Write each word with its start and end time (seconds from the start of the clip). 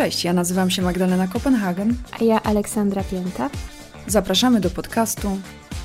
Cześć, 0.00 0.24
ja 0.24 0.32
nazywam 0.32 0.70
się 0.70 0.82
Magdalena 0.82 1.28
Kopenhagen. 1.28 1.94
A 2.20 2.24
ja 2.24 2.42
Aleksandra 2.42 3.04
Pięta. 3.04 3.50
Zapraszamy 4.06 4.60
do 4.60 4.70
podcastu 4.70 5.38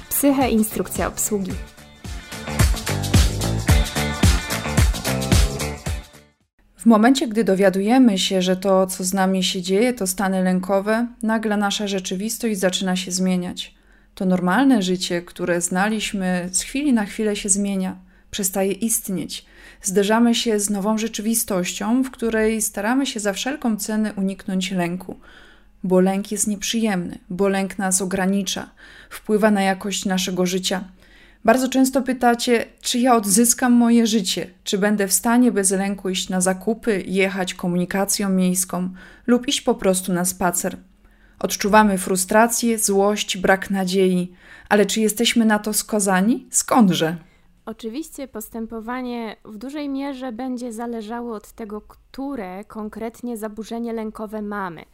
Psyche 0.09 0.49
Instrukcja 0.49 1.07
Obsługi. 1.07 1.51
W 6.77 6.85
momencie, 6.85 7.27
gdy 7.27 7.43
dowiadujemy 7.43 8.17
się, 8.17 8.41
że 8.41 8.55
to, 8.55 8.87
co 8.87 9.03
z 9.03 9.13
nami 9.13 9.43
się 9.43 9.61
dzieje, 9.61 9.93
to 9.93 10.07
stany 10.07 10.43
lękowe, 10.43 11.07
nagle 11.23 11.57
nasza 11.57 11.87
rzeczywistość 11.87 12.59
zaczyna 12.59 12.95
się 12.95 13.11
zmieniać. 13.11 13.75
To 14.13 14.25
normalne 14.25 14.81
życie, 14.81 15.21
które 15.21 15.61
znaliśmy, 15.61 16.49
z 16.51 16.61
chwili 16.61 16.93
na 16.93 17.05
chwilę 17.05 17.35
się 17.35 17.49
zmienia, 17.49 17.97
przestaje 18.31 18.71
istnieć. 18.71 19.45
Zderzamy 19.85 20.35
się 20.35 20.59
z 20.59 20.69
nową 20.69 20.97
rzeczywistością, 20.97 22.03
w 22.03 22.11
której 22.11 22.61
staramy 22.61 23.05
się 23.05 23.19
za 23.19 23.33
wszelką 23.33 23.77
cenę 23.77 24.13
uniknąć 24.13 24.71
lęku, 24.71 25.19
bo 25.83 25.99
lęk 25.99 26.31
jest 26.31 26.47
nieprzyjemny, 26.47 27.17
bo 27.29 27.47
lęk 27.47 27.77
nas 27.77 28.01
ogranicza, 28.01 28.69
wpływa 29.09 29.51
na 29.51 29.61
jakość 29.61 30.05
naszego 30.05 30.45
życia. 30.45 30.83
Bardzo 31.43 31.69
często 31.69 32.01
pytacie, 32.01 32.65
czy 32.81 32.99
ja 32.99 33.15
odzyskam 33.15 33.73
moje 33.73 34.07
życie, 34.07 34.47
czy 34.63 34.77
będę 34.77 35.07
w 35.07 35.13
stanie 35.13 35.51
bez 35.51 35.71
lęku 35.71 36.09
iść 36.09 36.29
na 36.29 36.41
zakupy, 36.41 37.03
jechać 37.07 37.53
komunikacją 37.53 38.29
miejską 38.29 38.89
lub 39.27 39.47
iść 39.47 39.61
po 39.61 39.75
prostu 39.75 40.13
na 40.13 40.25
spacer. 40.25 40.77
Odczuwamy 41.39 41.97
frustrację, 41.97 42.79
złość, 42.79 43.37
brak 43.37 43.69
nadziei, 43.69 44.33
ale 44.69 44.85
czy 44.85 45.01
jesteśmy 45.01 45.45
na 45.45 45.59
to 45.59 45.73
skazani? 45.73 46.47
Skądże? 46.51 47.17
Oczywiście 47.65 48.27
postępowanie 48.27 49.35
w 49.45 49.57
dużej 49.57 49.89
mierze 49.89 50.31
będzie 50.31 50.73
zależało 50.73 51.35
od 51.35 51.51
tego, 51.51 51.81
które 51.81 52.63
konkretnie 52.65 53.37
zaburzenie 53.37 53.93
lękowe 53.93 54.41
mamy, 54.41 54.85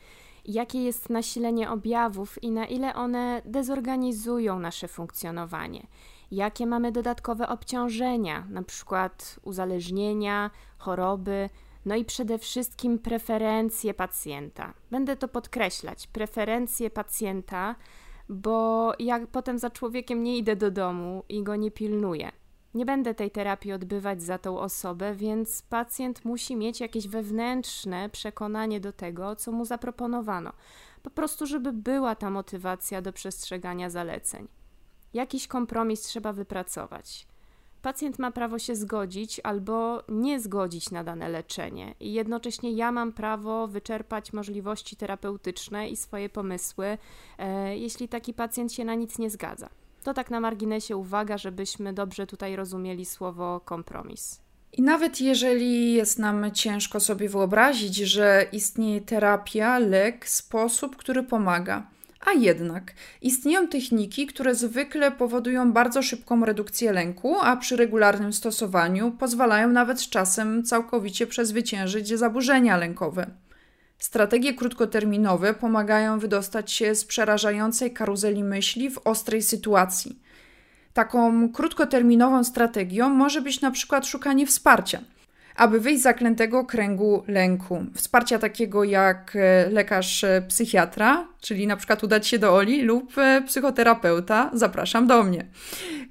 jakie 0.46 0.84
jest 0.84 1.10
nasilenie 1.10 1.70
objawów 1.70 2.44
i 2.44 2.52
na 2.52 2.66
ile 2.66 2.96
one 2.96 3.42
dezorganizują 3.46 4.60
nasze 4.60 4.88
funkcjonowanie, 4.88 5.88
jakie 6.32 6.66
mamy 6.66 6.92
dodatkowe 6.92 7.50
obciążenia, 7.50 8.48
przykład 8.68 9.40
uzależnienia, 9.44 10.52
choroby, 10.78 11.50
no 11.86 11.96
i 11.96 12.06
przede 12.06 12.38
wszystkim 12.38 13.00
preferencje 13.00 13.94
pacjenta. 13.94 14.74
Będę 14.92 15.16
to 15.16 15.28
podkreślać, 15.28 16.08
preferencje 16.08 16.90
pacjenta, 16.90 17.76
bo 18.30 18.92
jak 19.00 19.28
potem 19.28 19.60
za 19.60 19.70
człowiekiem 19.70 20.24
nie 20.24 20.38
idę 20.38 20.56
do 20.56 20.72
domu 20.72 21.24
i 21.30 21.44
go 21.44 21.56
nie 21.56 21.72
pilnuję 21.72 22.32
nie 22.74 22.86
będę 22.86 23.14
tej 23.14 23.32
terapii 23.32 23.72
odbywać 23.72 24.24
za 24.24 24.38
tą 24.38 24.60
osobę, 24.60 25.16
więc 25.16 25.62
pacjent 25.62 26.26
musi 26.26 26.56
mieć 26.56 26.80
jakieś 26.80 27.08
wewnętrzne 27.08 28.10
przekonanie 28.10 28.80
do 28.80 28.94
tego, 28.94 29.36
co 29.36 29.52
mu 29.52 29.66
zaproponowano. 29.66 30.54
Po 31.04 31.10
prostu, 31.10 31.46
żeby 31.46 31.74
była 31.74 32.16
ta 32.16 32.30
motywacja 32.30 33.02
do 33.02 33.14
przestrzegania 33.14 33.90
zaleceń. 33.90 34.48
Jakiś 35.14 35.48
kompromis 35.48 36.02
trzeba 36.02 36.34
wypracować. 36.34 37.28
Pacjent 37.82 38.20
ma 38.20 38.32
prawo 38.32 38.60
się 38.60 38.76
zgodzić 38.76 39.42
albo 39.44 40.04
nie 40.10 40.40
zgodzić 40.40 40.92
na 40.92 41.04
dane 41.04 41.30
leczenie, 41.30 41.96
i 42.00 42.14
jednocześnie 42.14 42.72
ja 42.72 42.92
mam 42.92 43.14
prawo 43.14 43.68
wyczerpać 43.68 44.34
możliwości 44.34 44.96
terapeutyczne 44.96 45.90
i 45.90 45.98
swoje 45.98 46.30
pomysły, 46.30 46.98
e, 47.38 47.78
jeśli 47.78 48.08
taki 48.08 48.34
pacjent 48.34 48.74
się 48.74 48.86
na 48.86 48.96
nic 48.96 49.20
nie 49.20 49.30
zgadza. 49.30 49.70
To 50.04 50.14
tak 50.14 50.32
na 50.32 50.40
marginesie 50.40 50.98
uwaga, 50.98 51.38
żebyśmy 51.38 51.94
dobrze 51.94 52.28
tutaj 52.28 52.56
rozumieli 52.56 53.06
słowo 53.06 53.60
kompromis. 53.66 54.42
I 54.74 54.82
nawet 54.82 55.22
jeżeli 55.22 55.94
jest 55.94 56.20
nam 56.20 56.52
ciężko 56.52 57.00
sobie 57.00 57.30
wyobrazić, 57.30 57.96
że 57.96 58.46
istnieje 58.52 59.02
terapia, 59.02 59.80
lek, 59.80 60.30
sposób, 60.30 60.96
który 60.96 61.24
pomaga, 61.24 61.88
a 62.26 62.32
jednak 62.32 62.94
istnieją 63.22 63.68
techniki, 63.68 64.28
które 64.28 64.56
zwykle 64.56 65.12
powodują 65.12 65.72
bardzo 65.72 66.04
szybką 66.04 66.46
redukcję 66.46 66.92
lęku, 66.92 67.36
a 67.42 67.58
przy 67.58 67.76
regularnym 67.76 68.34
stosowaniu 68.34 69.12
pozwalają 69.12 69.68
nawet 69.68 70.02
z 70.02 70.10
czasem 70.10 70.64
całkowicie 70.64 71.28
przezwyciężyć 71.28 72.08
zaburzenia 72.08 72.78
lękowe. 72.78 73.28
Strategie 74.02 74.54
krótkoterminowe 74.54 75.54
pomagają 75.54 76.20
wydostać 76.20 76.72
się 76.72 76.96
z 76.96 77.06
przerażającej 77.06 77.94
karuzeli 77.94 78.44
myśli 78.44 78.90
w 78.90 78.98
ostrej 79.04 79.42
sytuacji. 79.42 80.20
Taką 80.94 81.50
krótkoterminową 81.52 82.44
strategią 82.44 83.10
może 83.10 83.42
być 83.42 83.62
na 83.62 83.72
przykład 83.72 84.08
szukanie 84.08 84.48
wsparcia– 84.48 85.02
aby 85.56 85.80
wyjść 85.80 86.00
z 86.00 86.04
zaklętego 86.04 86.66
kręgu 86.66 87.24
lęku. 87.28 87.86
Wsparcia 87.96 88.40
takiego 88.40 88.84
jak 88.84 89.36
e, 89.36 89.70
lekarz 89.70 90.24
e, 90.24 90.42
psychiatra, 90.48 91.28
czyli 91.42 91.68
na 91.68 91.78
przykład 91.78 92.04
udać 92.04 92.28
się 92.28 92.40
do 92.40 92.56
Oli 92.56 92.82
lub 92.82 93.18
e, 93.18 93.42
psychoterapeuta, 93.42 94.52
zapraszam 94.54 95.08
do 95.08 95.24
mnie. 95.24 95.46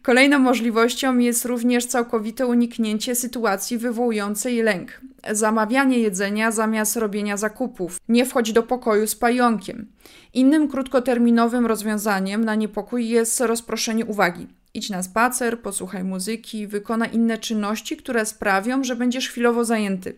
Kolejną 0.02 0.38
możliwością 0.38 1.18
jest 1.18 1.44
również 1.44 1.86
całkowite 1.86 2.46
uniknięcie 2.46 3.14
sytuacji 3.14 3.78
wywołującej 3.78 4.62
lęk. 4.62 5.00
Zamawianie 5.30 5.98
jedzenia 5.98 6.50
zamiast 6.50 6.96
robienia 6.96 7.36
zakupów. 7.36 8.00
Nie 8.08 8.26
wchodź 8.26 8.52
do 8.52 8.62
pokoju 8.62 9.06
z 9.06 9.16
pająkiem. 9.16 9.86
Innym 10.34 10.68
krótkoterminowym 10.68 11.66
rozwiązaniem 11.66 12.44
na 12.44 12.54
niepokój 12.54 13.08
jest 13.08 13.40
rozproszenie 13.40 14.06
uwagi. 14.06 14.59
Idź 14.74 14.90
na 14.90 15.02
spacer, 15.02 15.60
posłuchaj 15.60 16.04
muzyki, 16.04 16.66
wykonaj 16.66 17.14
inne 17.14 17.38
czynności, 17.38 17.96
które 17.96 18.26
sprawią, 18.26 18.84
że 18.84 18.96
będziesz 18.96 19.28
chwilowo 19.28 19.64
zajęty. 19.64 20.14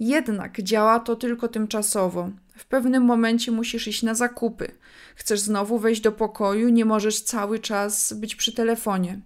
Jednak 0.00 0.62
działa 0.62 1.00
to 1.00 1.16
tylko 1.16 1.48
tymczasowo. 1.48 2.30
W 2.56 2.66
pewnym 2.66 3.02
momencie 3.02 3.52
musisz 3.52 3.88
iść 3.88 4.02
na 4.02 4.14
zakupy. 4.14 4.70
Chcesz 5.14 5.40
znowu 5.40 5.78
wejść 5.78 6.00
do 6.00 6.12
pokoju, 6.12 6.68
nie 6.68 6.84
możesz 6.84 7.20
cały 7.20 7.58
czas 7.58 8.12
być 8.12 8.36
przy 8.36 8.52
telefonie. 8.52 9.20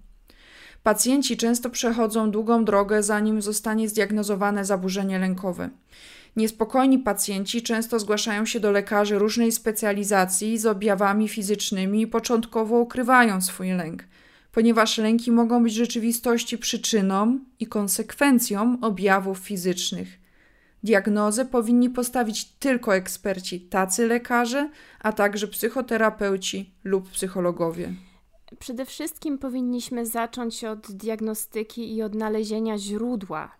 Pacjenci 0.82 1.36
często 1.36 1.70
przechodzą 1.70 2.30
długą 2.30 2.64
drogę, 2.64 3.02
zanim 3.02 3.42
zostanie 3.42 3.88
zdiagnozowane 3.88 4.64
zaburzenie 4.64 5.18
lękowe. 5.18 5.70
Niespokojni 6.36 6.98
pacjenci 6.98 7.62
często 7.62 7.98
zgłaszają 7.98 8.46
się 8.46 8.60
do 8.60 8.70
lekarzy 8.70 9.18
różnej 9.18 9.52
specjalizacji 9.52 10.58
z 10.58 10.66
objawami 10.66 11.28
fizycznymi 11.28 12.02
i 12.02 12.06
początkowo 12.06 12.78
ukrywają 12.78 13.40
swój 13.40 13.70
lęk 13.70 14.04
ponieważ 14.52 14.98
lęki 14.98 15.32
mogą 15.32 15.62
być 15.62 15.72
w 15.72 15.76
rzeczywistości 15.76 16.58
przyczyną 16.58 17.38
i 17.60 17.66
konsekwencją 17.66 18.78
objawów 18.80 19.38
fizycznych. 19.38 20.18
Diagnozę 20.82 21.44
powinni 21.44 21.90
postawić 21.90 22.44
tylko 22.44 22.96
eksperci, 22.96 23.60
tacy 23.60 24.06
lekarze, 24.06 24.70
a 25.00 25.12
także 25.12 25.48
psychoterapeuci 25.48 26.74
lub 26.84 27.10
psychologowie. 27.10 27.92
Przede 28.58 28.86
wszystkim 28.86 29.38
powinniśmy 29.38 30.06
zacząć 30.06 30.64
od 30.64 30.92
diagnostyki 30.92 31.94
i 31.94 32.02
odnalezienia 32.02 32.78
źródła, 32.78 33.56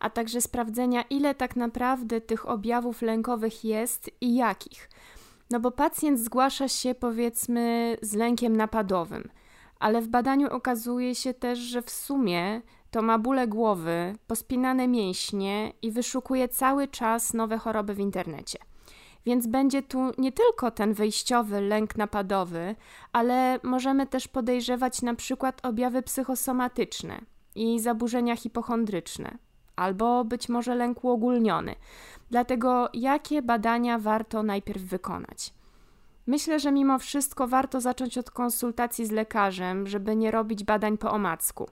a 0.00 0.10
także 0.10 0.40
sprawdzenia, 0.40 1.04
ile 1.10 1.34
tak 1.34 1.56
naprawdę 1.56 2.20
tych 2.20 2.48
objawów 2.48 3.02
lękowych 3.02 3.64
jest 3.64 4.10
i 4.20 4.34
jakich. 4.34 4.90
No 5.50 5.60
bo 5.60 5.70
pacjent 5.70 6.20
zgłasza 6.20 6.68
się 6.68 6.94
powiedzmy 6.94 7.96
z 8.02 8.14
lękiem 8.14 8.56
napadowym 8.56 9.28
ale 9.80 10.02
w 10.02 10.08
badaniu 10.08 10.48
okazuje 10.50 11.14
się 11.14 11.34
też, 11.34 11.58
że 11.58 11.82
w 11.82 11.90
sumie 11.90 12.62
to 12.90 13.02
ma 13.02 13.18
bóle 13.18 13.48
głowy, 13.48 14.14
pospinane 14.26 14.88
mięśnie 14.88 15.72
i 15.82 15.90
wyszukuje 15.90 16.48
cały 16.48 16.88
czas 16.88 17.34
nowe 17.34 17.58
choroby 17.58 17.94
w 17.94 17.98
internecie. 17.98 18.58
Więc 19.26 19.46
będzie 19.46 19.82
tu 19.82 19.98
nie 20.18 20.32
tylko 20.32 20.70
ten 20.70 20.94
wyjściowy 20.94 21.60
lęk 21.60 21.96
napadowy, 21.96 22.76
ale 23.12 23.60
możemy 23.62 24.06
też 24.06 24.28
podejrzewać 24.28 25.02
na 25.02 25.14
przykład 25.14 25.66
objawy 25.66 26.02
psychosomatyczne 26.02 27.20
i 27.54 27.80
zaburzenia 27.80 28.36
hipochondryczne, 28.36 29.38
albo 29.76 30.24
być 30.24 30.48
może 30.48 30.74
lęk 30.74 31.04
uogólniony. 31.04 31.74
Dlatego 32.30 32.88
jakie 32.94 33.42
badania 33.42 33.98
warto 33.98 34.42
najpierw 34.42 34.82
wykonać? 34.82 35.55
Myślę, 36.26 36.60
że 36.60 36.72
mimo 36.72 36.98
wszystko 36.98 37.48
warto 37.48 37.80
zacząć 37.80 38.18
od 38.18 38.30
konsultacji 38.30 39.06
z 39.06 39.10
lekarzem, 39.10 39.86
żeby 39.86 40.16
nie 40.16 40.30
robić 40.30 40.64
badań 40.64 40.98
po 40.98 41.12
omacku. 41.12 41.68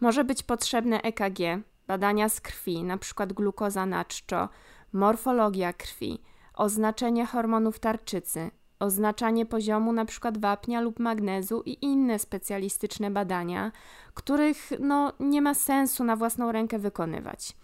Może 0.00 0.24
być 0.24 0.42
potrzebne 0.42 1.02
EKG, 1.02 1.38
badania 1.86 2.28
z 2.28 2.40
krwi, 2.40 2.76
np. 2.76 3.26
glukoza 3.26 3.86
na 3.86 4.04
czczo, 4.04 4.48
morfologia 4.92 5.72
krwi, 5.72 6.22
oznaczenie 6.54 7.26
hormonów 7.26 7.78
tarczycy, 7.78 8.50
oznaczanie 8.78 9.46
poziomu 9.46 9.90
np. 9.90 10.32
wapnia 10.38 10.80
lub 10.80 10.98
magnezu 10.98 11.62
i 11.66 11.84
inne 11.84 12.18
specjalistyczne 12.18 13.10
badania, 13.10 13.72
których 14.14 14.70
no, 14.80 15.12
nie 15.20 15.42
ma 15.42 15.54
sensu 15.54 16.04
na 16.04 16.16
własną 16.16 16.52
rękę 16.52 16.78
wykonywać. 16.78 17.56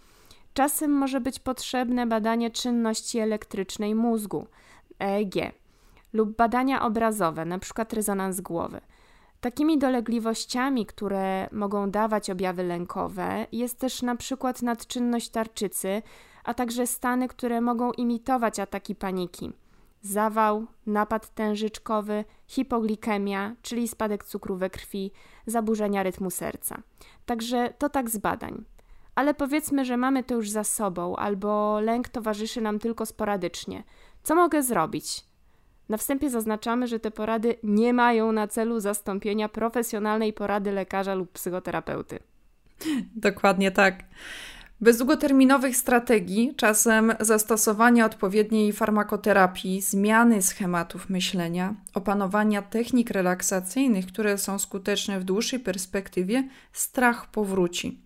Czasem 0.55 0.91
może 0.91 1.21
być 1.21 1.41
potrzebne 1.41 2.07
badanie 2.07 2.51
czynności 2.51 3.19
elektrycznej 3.19 3.95
mózgu– 3.95 4.47
EEG 4.99 5.53
lub 6.13 6.37
badania 6.37 6.83
obrazowe, 6.83 7.43
np. 7.43 7.85
rezonans 7.93 8.41
głowy. 8.41 8.81
Takimi 9.41 9.79
dolegliwościami, 9.79 10.87
które 10.87 11.49
mogą 11.53 11.91
dawać 11.91 12.31
objawy 12.31 12.63
lękowe, 12.63 13.47
jest 13.53 13.79
też 13.79 14.03
na 14.03 14.17
nadczynność 14.63 15.29
tarczycy, 15.29 16.03
a 16.45 16.55
także 16.55 16.87
stany, 16.87 17.29
które 17.29 17.61
mogą 17.61 17.93
imitować 17.93 18.61
ataki 18.61 18.95
paniki. 18.95 19.53
Zawał, 20.03 20.67
napad 20.87 21.35
tężyczkowy, 21.35 22.25
hipoglikemia, 22.47 23.57
czyli 23.63 23.89
spadek 23.89 24.25
cukru 24.25 24.57
we 24.57 24.71
krwi, 24.71 25.13
zaburzenia 25.47 26.03
rytmu 26.03 26.31
serca. 26.31 26.83
Także 27.27 27.75
to 27.79 27.89
tak 27.89 28.11
z 28.11 28.19
badań. 28.19 28.65
Ale 29.15 29.35
powiedzmy, 29.35 29.85
że 29.85 29.97
mamy 29.97 30.25
to 30.25 30.35
już 30.35 30.51
za 30.51 30.65
sobą, 30.65 31.17
albo 31.17 31.81
lęk 31.81 32.09
towarzyszy 32.09 32.61
nam 32.61 32.79
tylko 32.79 33.07
sporadycznie. 33.07 33.85
Co 34.25 34.35
mogę 34.35 34.63
zrobić? 34.63 35.25
Na 35.89 35.97
wstępie 35.97 36.31
zaznaczamy, 36.31 36.87
że 36.87 37.01
te 37.01 37.11
porady 37.11 37.55
nie 37.63 37.93
mają 37.93 38.33
na 38.33 38.49
celu 38.49 38.81
zastąpienia 38.81 39.49
profesjonalnej 39.49 40.33
porady 40.33 40.73
lekarza 40.73 41.15
lub 41.15 41.33
psychoterapeuty. 41.33 42.19
Dokładnie 43.17 43.71
tak. 43.71 44.05
Bez 44.81 44.99
długoterminowych 44.99 45.77
strategii, 45.77 46.55
czasem 46.57 47.13
zastosowania 47.21 48.07
odpowiedniej 48.07 48.73
farmakoterapii, 48.73 49.81
zmiany 49.81 50.43
schematów 50.43 51.11
myślenia, 51.11 51.75
opanowania 51.95 52.63
technik 52.63 53.11
relaksacyjnych, 53.11 54.07
które 54.07 54.39
są 54.39 54.59
skuteczne 54.59 55.21
w 55.21 55.25
dłuższej 55.25 55.61
perspektywie, 55.61 56.49
strach 56.73 57.31
powróci. 57.31 58.04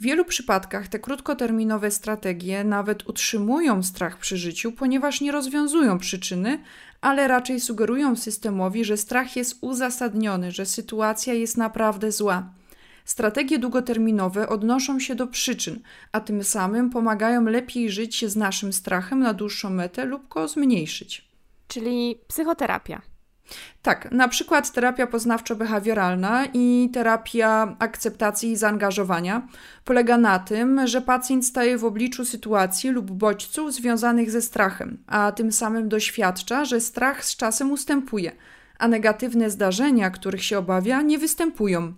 W 0.00 0.02
wielu 0.02 0.24
przypadkach 0.24 0.88
te 0.88 0.98
krótkoterminowe 0.98 1.90
strategie 1.90 2.64
nawet 2.64 3.08
utrzymują 3.08 3.82
strach 3.82 4.18
przy 4.18 4.36
życiu, 4.36 4.72
ponieważ 4.72 5.20
nie 5.20 5.32
rozwiązują 5.32 5.98
przyczyny, 5.98 6.58
ale 7.00 7.28
raczej 7.28 7.60
sugerują 7.60 8.16
systemowi, 8.16 8.84
że 8.84 8.96
strach 8.96 9.36
jest 9.36 9.58
uzasadniony, 9.60 10.52
że 10.52 10.66
sytuacja 10.66 11.34
jest 11.34 11.56
naprawdę 11.56 12.12
zła. 12.12 12.50
Strategie 13.04 13.58
długoterminowe 13.58 14.48
odnoszą 14.48 15.00
się 15.00 15.14
do 15.14 15.26
przyczyn, 15.26 15.80
a 16.12 16.20
tym 16.20 16.44
samym 16.44 16.90
pomagają 16.90 17.44
lepiej 17.44 17.90
żyć 17.90 18.24
z 18.26 18.36
naszym 18.36 18.72
strachem 18.72 19.18
na 19.20 19.34
dłuższą 19.34 19.70
metę 19.70 20.04
lub 20.04 20.28
go 20.28 20.48
zmniejszyć. 20.48 21.28
Czyli 21.68 22.18
psychoterapia. 22.28 23.13
Tak, 23.82 24.12
na 24.12 24.28
przykład 24.28 24.72
terapia 24.72 25.06
poznawczo-behawioralna 25.06 26.48
i 26.54 26.90
terapia 26.92 27.76
akceptacji 27.78 28.52
i 28.52 28.56
zaangażowania 28.56 29.48
polega 29.84 30.18
na 30.18 30.38
tym, 30.38 30.86
że 30.86 31.00
pacjent 31.00 31.46
staje 31.46 31.78
w 31.78 31.84
obliczu 31.84 32.24
sytuacji 32.24 32.90
lub 32.90 33.10
bodźców 33.10 33.72
związanych 33.72 34.30
ze 34.30 34.42
strachem, 34.42 34.98
a 35.06 35.32
tym 35.32 35.52
samym 35.52 35.88
doświadcza, 35.88 36.64
że 36.64 36.80
strach 36.80 37.24
z 37.24 37.36
czasem 37.36 37.72
ustępuje, 37.72 38.32
a 38.78 38.88
negatywne 38.88 39.50
zdarzenia, 39.50 40.10
których 40.10 40.44
się 40.44 40.58
obawia, 40.58 41.02
nie 41.02 41.18
występują. 41.18 41.92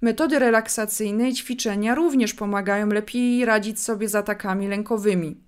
Metody 0.00 0.38
relaksacyjne 0.38 1.28
i 1.28 1.34
ćwiczenia 1.34 1.94
również 1.94 2.34
pomagają 2.34 2.86
lepiej 2.86 3.44
radzić 3.44 3.80
sobie 3.80 4.08
z 4.08 4.14
atakami 4.14 4.68
lękowymi. 4.68 5.45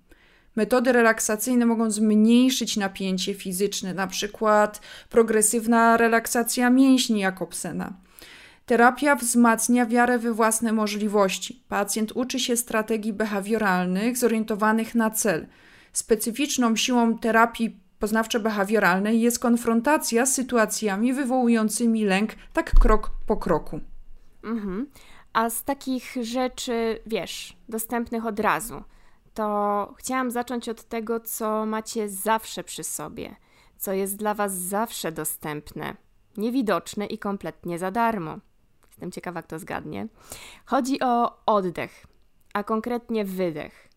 Metody 0.59 0.91
relaksacyjne 0.91 1.65
mogą 1.65 1.91
zmniejszyć 1.91 2.77
napięcie 2.77 3.33
fizyczne, 3.33 3.93
na 3.93 4.07
przykład 4.07 4.81
progresywna 5.09 5.97
relaksacja 5.97 6.69
mięśni 6.69 7.19
Jakobsena. 7.19 7.93
Terapia 8.65 9.15
wzmacnia 9.15 9.85
wiarę 9.85 10.19
we 10.19 10.33
własne 10.33 10.73
możliwości. 10.73 11.63
Pacjent 11.67 12.11
uczy 12.15 12.39
się 12.39 12.57
strategii 12.57 13.13
behawioralnych 13.13 14.17
zorientowanych 14.17 14.95
na 14.95 15.09
cel. 15.09 15.47
Specyficzną 15.93 16.75
siłą 16.75 17.17
terapii 17.17 17.79
poznawczo-behawioralnej 18.01 19.19
jest 19.19 19.39
konfrontacja 19.39 20.25
z 20.25 20.33
sytuacjami 20.33 21.13
wywołującymi 21.13 22.05
lęk, 22.05 22.31
tak 22.53 22.71
krok 22.71 23.11
po 23.27 23.37
kroku. 23.37 23.79
Mhm. 24.43 24.87
A 25.33 25.49
z 25.49 25.63
takich 25.63 26.15
rzeczy, 26.21 26.99
wiesz, 27.05 27.57
dostępnych 27.69 28.25
od 28.25 28.39
razu, 28.39 28.83
to 29.39 29.93
chciałam 29.97 30.31
zacząć 30.31 30.69
od 30.69 30.83
tego, 30.83 31.19
co 31.19 31.65
macie 31.65 32.09
zawsze 32.09 32.63
przy 32.63 32.83
sobie, 32.83 33.35
co 33.77 33.93
jest 33.93 34.15
dla 34.17 34.33
Was 34.33 34.53
zawsze 34.53 35.11
dostępne, 35.11 35.95
niewidoczne 36.37 37.05
i 37.05 37.17
kompletnie 37.17 37.79
za 37.79 37.91
darmo. 37.91 38.37
Jestem 38.87 39.11
ciekawa, 39.11 39.41
kto 39.41 39.59
zgadnie. 39.59 40.07
Chodzi 40.65 40.99
o 41.01 41.39
oddech, 41.45 42.05
a 42.53 42.63
konkretnie 42.63 43.25
wydech. 43.25 43.89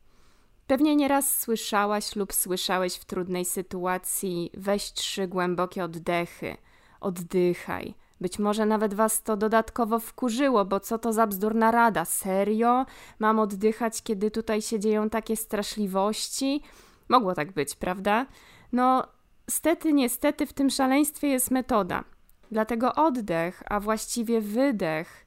Pewnie 0.66 0.96
nieraz 0.96 1.40
słyszałaś 1.40 2.16
lub 2.16 2.32
słyszałeś 2.32 2.94
w 2.94 3.04
trudnej 3.04 3.44
sytuacji: 3.44 4.50
weź 4.54 4.92
trzy 4.92 5.28
głębokie 5.28 5.84
oddechy, 5.84 6.56
oddychaj, 7.00 7.94
być 8.22 8.38
może 8.38 8.66
nawet 8.66 8.94
was 8.94 9.22
to 9.22 9.36
dodatkowo 9.36 9.98
wkurzyło, 9.98 10.64
bo 10.64 10.80
co 10.80 10.98
to 10.98 11.12
za 11.12 11.26
bzdurna 11.26 11.70
rada? 11.70 12.04
Serio? 12.04 12.86
Mam 13.18 13.38
oddychać, 13.38 14.02
kiedy 14.02 14.30
tutaj 14.30 14.62
się 14.62 14.80
dzieją 14.80 15.10
takie 15.10 15.36
straszliwości? 15.36 16.62
Mogło 17.08 17.34
tak 17.34 17.52
być, 17.52 17.74
prawda? 17.74 18.26
No, 18.72 19.06
stety, 19.50 19.92
niestety 19.92 20.46
w 20.46 20.52
tym 20.52 20.70
szaleństwie 20.70 21.28
jest 21.28 21.50
metoda. 21.50 22.04
Dlatego 22.50 22.94
oddech, 22.94 23.62
a 23.70 23.80
właściwie 23.80 24.40
wydech, 24.40 25.26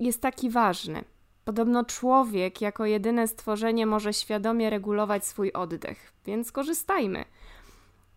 jest 0.00 0.22
taki 0.22 0.50
ważny. 0.50 1.04
Podobno 1.44 1.84
człowiek 1.84 2.60
jako 2.60 2.86
jedyne 2.86 3.28
stworzenie 3.28 3.86
może 3.86 4.12
świadomie 4.12 4.70
regulować 4.70 5.26
swój 5.26 5.52
oddech, 5.52 6.12
więc 6.26 6.52
korzystajmy. 6.52 7.24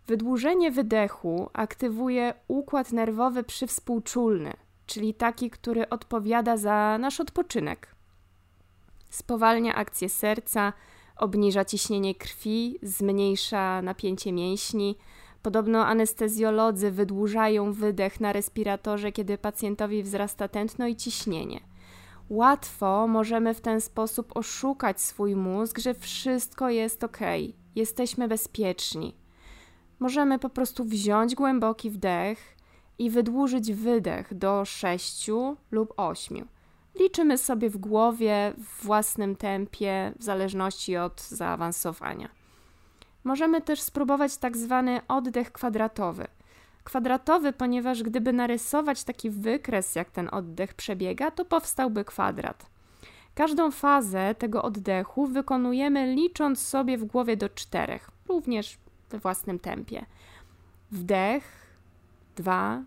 Wydłużenie 0.07 0.71
wydechu 0.71 1.50
aktywuje 1.53 2.33
układ 2.47 2.91
nerwowy 2.91 3.44
przywspółczulny, 3.44 4.53
czyli 4.85 5.13
taki, 5.13 5.50
który 5.50 5.89
odpowiada 5.89 6.57
za 6.57 6.97
nasz 6.97 7.19
odpoczynek. 7.19 7.95
Spowalnia 9.09 9.75
akcję 9.75 10.09
serca, 10.09 10.73
obniża 11.17 11.65
ciśnienie 11.65 12.15
krwi, 12.15 12.79
zmniejsza 12.81 13.81
napięcie 13.81 14.31
mięśni. 14.31 14.97
Podobno 15.41 15.85
anestezjolodzy 15.85 16.91
wydłużają 16.91 17.73
wydech 17.73 18.19
na 18.19 18.33
respiratorze, 18.33 19.11
kiedy 19.11 19.38
pacjentowi 19.38 20.03
wzrasta 20.03 20.47
tętno 20.47 20.88
i 20.88 20.95
ciśnienie. 20.95 21.59
Łatwo 22.29 23.07
możemy 23.07 23.53
w 23.53 23.61
ten 23.61 23.81
sposób 23.81 24.38
oszukać 24.38 25.01
swój 25.01 25.35
mózg, 25.35 25.79
że 25.79 25.94
wszystko 25.94 26.69
jest 26.69 27.03
ok, 27.03 27.19
jesteśmy 27.75 28.27
bezpieczni 28.27 29.22
możemy 30.03 30.39
po 30.39 30.50
prostu 30.50 30.85
wziąć 30.85 31.35
głęboki 31.35 31.89
wdech 31.89 32.55
i 33.00 33.09
wydłużyć 33.09 33.73
wydech 33.73 34.33
do 34.33 34.65
6 34.65 35.29
lub 35.71 35.94
8. 35.97 36.47
Liczymy 37.00 37.38
sobie 37.38 37.69
w 37.69 37.77
głowie 37.77 38.53
w 38.57 38.83
własnym 38.83 39.35
tempie, 39.35 40.13
w 40.19 40.23
zależności 40.23 40.97
od 40.97 41.21
zaawansowania. 41.21 42.30
Możemy 43.23 43.61
też 43.61 43.81
spróbować 43.81 44.37
tak 44.37 44.57
zwany 44.57 45.01
oddech 45.07 45.51
kwadratowy. 45.51 46.28
Kwadratowy, 46.83 47.54
ponieważ 47.54 48.04
gdyby 48.04 48.33
narysować 48.33 49.04
taki 49.04 49.30
wykres, 49.30 49.95
jak 49.95 50.11
ten 50.11 50.30
oddech 50.31 50.73
przebiega, 50.73 51.31
to 51.31 51.45
powstałby 51.45 52.06
kwadrat. 52.06 52.66
Każdą 53.35 53.71
fazę 53.71 54.35
tego 54.35 54.63
oddechu 54.63 55.28
wykonujemy 55.28 56.16
licząc 56.16 56.61
sobie 56.61 56.97
w 56.97 57.06
głowie 57.06 57.37
do 57.37 57.49
czterech, 57.49 58.11
również 58.28 58.82
we 59.13 59.19
własnym 59.19 59.59
tempie. 59.59 60.05
Wdech, 60.91 61.43
dwa, 62.35 62.83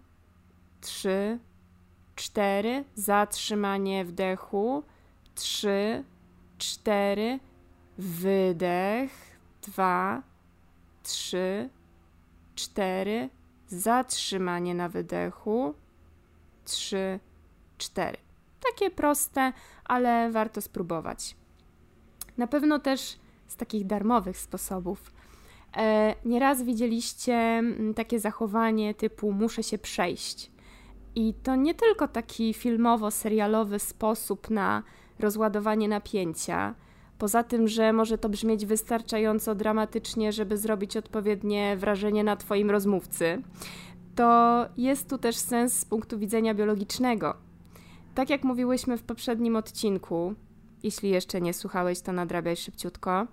trzy, 0.81 1.39
cztery, 2.17 2.85
zatrzymanie 2.95 4.05
wdechu, 4.05 4.83
trzy, 5.35 6.05
cztery, 6.59 7.41
wydech, 7.99 9.39
dwa, 9.63 10.23
trzy, 11.03 11.69
cztery, 12.55 13.31
zatrzymanie 13.69 14.75
na 14.75 14.89
wydechu, 14.89 15.75
trzy, 16.65 17.21
cztery. 17.79 18.19
Takie 18.61 18.91
proste, 18.91 19.53
ale 19.85 20.31
warto 20.31 20.61
spróbować. 20.61 21.37
Na 22.39 22.47
pewno 22.47 22.79
też 22.79 23.19
z 23.47 23.57
takich 23.57 23.87
darmowych 23.87 24.39
sposobów 24.39 25.16
nieraz 26.25 26.63
widzieliście 26.63 27.35
mm, 27.35 27.95
takie 27.95 28.21
zachowanie 28.21 28.95
typu 28.95 29.33
muszę 29.33 29.63
się 29.63 29.79
przejść. 29.79 30.51
I 31.15 31.35
to 31.43 31.57
nie 31.57 31.75
tylko 31.75 32.09
taki 32.09 32.55
filmowo-serialowy 32.55 33.79
sposób 33.79 34.51
na 34.51 34.83
rozładowanie 35.19 35.89
napięcia, 35.89 36.75
poza 37.19 37.43
tym, 37.43 37.69
że 37.69 37.93
może 37.93 38.19
to 38.19 38.29
brzmieć 38.29 38.67
wystarczająco 38.67 39.55
dramatycznie, 39.55 40.33
żeby 40.33 40.57
zrobić 40.57 40.97
odpowiednie 40.97 41.77
wrażenie 41.77 42.25
na 42.25 42.37
Twoim 42.37 42.71
rozmówcy, 42.71 43.43
to 44.15 44.67
jest 44.77 45.11
tu 45.11 45.19
też 45.19 45.37
sens 45.37 45.79
z 45.79 45.85
punktu 45.85 46.19
widzenia 46.19 46.55
biologicznego. 46.55 47.37
Tak 48.15 48.31
jak 48.31 48.45
mówiłyśmy 48.45 48.99
w 48.99 49.03
poprzednim 49.03 49.57
odcinku, 49.57 50.35
jeśli 50.83 51.11
jeszcze 51.11 51.41
nie 51.41 51.55
słuchałeś, 51.55 52.01
to 52.01 52.13
nadrabiaj 52.13 52.57
szybciutko 52.57 53.27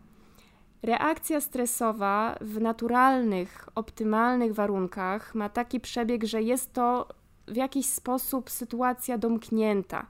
Reakcja 0.83 1.41
stresowa 1.41 2.37
w 2.41 2.61
naturalnych, 2.61 3.69
optymalnych 3.75 4.53
warunkach 4.53 5.35
ma 5.35 5.49
taki 5.49 5.79
przebieg, 5.79 6.23
że 6.23 6.41
jest 6.41 6.73
to 6.73 7.07
w 7.47 7.55
jakiś 7.55 7.85
sposób 7.85 8.49
sytuacja 8.49 9.17
domknięta. 9.17 10.05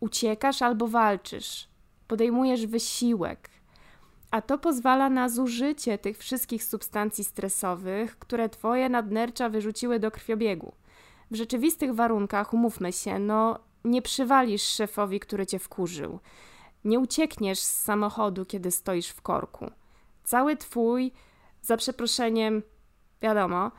Uciekasz 0.00 0.62
albo 0.62 0.88
walczysz, 0.88 1.68
podejmujesz 2.08 2.66
wysiłek, 2.66 3.50
a 4.30 4.42
to 4.42 4.58
pozwala 4.58 5.10
na 5.10 5.28
zużycie 5.28 5.98
tych 5.98 6.18
wszystkich 6.18 6.64
substancji 6.64 7.24
stresowych, 7.24 8.18
które 8.18 8.48
twoje 8.48 8.88
nadnercza 8.88 9.48
wyrzuciły 9.48 9.98
do 9.98 10.10
krwiobiegu. 10.10 10.72
W 11.30 11.36
rzeczywistych 11.36 11.94
warunkach, 11.94 12.54
umówmy 12.54 12.92
się, 12.92 13.18
no 13.18 13.58
nie 13.84 14.02
przywalisz 14.02 14.62
szefowi, 14.62 15.20
który 15.20 15.46
cię 15.46 15.58
wkurzył. 15.58 16.18
Nie 16.84 16.98
uciekniesz 16.98 17.58
z 17.58 17.82
samochodu, 17.82 18.44
kiedy 18.44 18.70
stoisz 18.70 19.08
w 19.08 19.22
korku. 19.22 19.70
Cały 20.24 20.56
twój, 20.56 21.12
za 21.62 21.76
przeproszeniem, 21.76 22.62
wiadomo, 23.22 23.70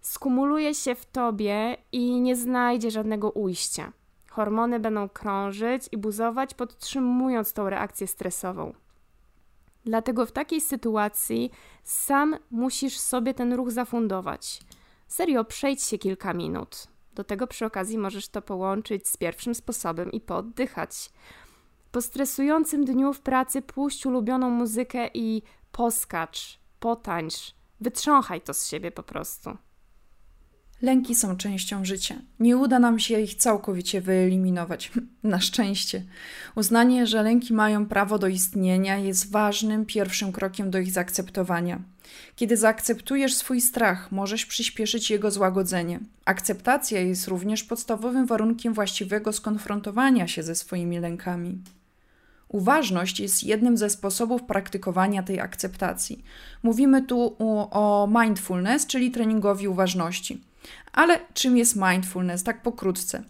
skumuluje 0.00 0.74
się 0.74 0.94
w 0.94 1.06
tobie 1.06 1.76
i 1.92 2.20
nie 2.20 2.36
znajdzie 2.36 2.90
żadnego 2.90 3.30
ujścia. 3.30 3.92
Hormony 4.30 4.80
będą 4.80 5.08
krążyć 5.08 5.88
i 5.92 5.98
buzować, 5.98 6.54
podtrzymując 6.54 7.52
tą 7.52 7.70
reakcję 7.70 8.06
stresową. 8.06 8.74
Dlatego 9.84 10.26
w 10.26 10.32
takiej 10.32 10.60
sytuacji 10.60 11.50
sam 11.84 12.36
musisz 12.50 12.98
sobie 12.98 13.34
ten 13.34 13.52
ruch 13.52 13.70
zafundować. 13.70 14.60
Serio, 15.08 15.44
przejdź 15.44 15.82
się 15.82 15.98
kilka 15.98 16.34
minut. 16.34 16.86
Do 17.14 17.24
tego 17.24 17.46
przy 17.46 17.66
okazji 17.66 17.98
możesz 17.98 18.28
to 18.28 18.42
połączyć 18.42 19.08
z 19.08 19.16
pierwszym 19.16 19.54
sposobem 19.54 20.12
i 20.12 20.20
poddychać. 20.20 21.10
Po 21.92 22.02
stresującym 22.02 22.84
dniu 22.84 23.12
w 23.12 23.20
pracy 23.20 23.62
puść 23.62 24.06
ulubioną 24.06 24.50
muzykę 24.50 25.08
i 25.14 25.42
poskacz, 25.72 26.58
potańcz, 26.80 27.54
wytrząchaj 27.80 28.40
to 28.40 28.54
z 28.54 28.68
siebie 28.68 28.90
po 28.90 29.02
prostu. 29.02 29.56
Lęki 30.82 31.14
są 31.14 31.36
częścią 31.36 31.84
życia. 31.84 32.14
Nie 32.40 32.56
uda 32.56 32.78
nam 32.78 32.98
się 32.98 33.20
ich 33.20 33.34
całkowicie 33.34 34.00
wyeliminować. 34.00 34.92
Na 35.22 35.40
szczęście. 35.40 36.02
Uznanie, 36.54 37.06
że 37.06 37.22
lęki 37.22 37.54
mają 37.54 37.86
prawo 37.86 38.18
do 38.18 38.28
istnienia, 38.28 38.98
jest 38.98 39.30
ważnym 39.30 39.86
pierwszym 39.86 40.32
krokiem 40.32 40.70
do 40.70 40.78
ich 40.78 40.92
zaakceptowania. 40.92 41.80
Kiedy 42.36 42.56
zaakceptujesz 42.56 43.34
swój 43.34 43.60
strach, 43.60 44.12
możesz 44.12 44.46
przyspieszyć 44.46 45.10
jego 45.10 45.30
złagodzenie. 45.30 46.00
Akceptacja 46.24 47.00
jest 47.00 47.28
również 47.28 47.64
podstawowym 47.64 48.26
warunkiem 48.26 48.74
właściwego 48.74 49.32
skonfrontowania 49.32 50.28
się 50.28 50.42
ze 50.42 50.54
swoimi 50.54 50.98
lękami. 50.98 51.58
Uważność 52.50 53.20
jest 53.20 53.44
jednym 53.44 53.76
ze 53.76 53.90
sposobów 53.90 54.42
praktykowania 54.42 55.22
tej 55.22 55.40
akceptacji. 55.40 56.24
Mówimy 56.62 57.02
tu 57.02 57.36
o 57.70 58.08
mindfulness, 58.22 58.86
czyli 58.86 59.10
treningowi 59.10 59.68
uważności. 59.68 60.40
Ale 60.92 61.20
czym 61.34 61.56
jest 61.56 61.76
mindfulness? 61.76 62.42
Tak 62.42 62.62
pokrótce. 62.62 63.22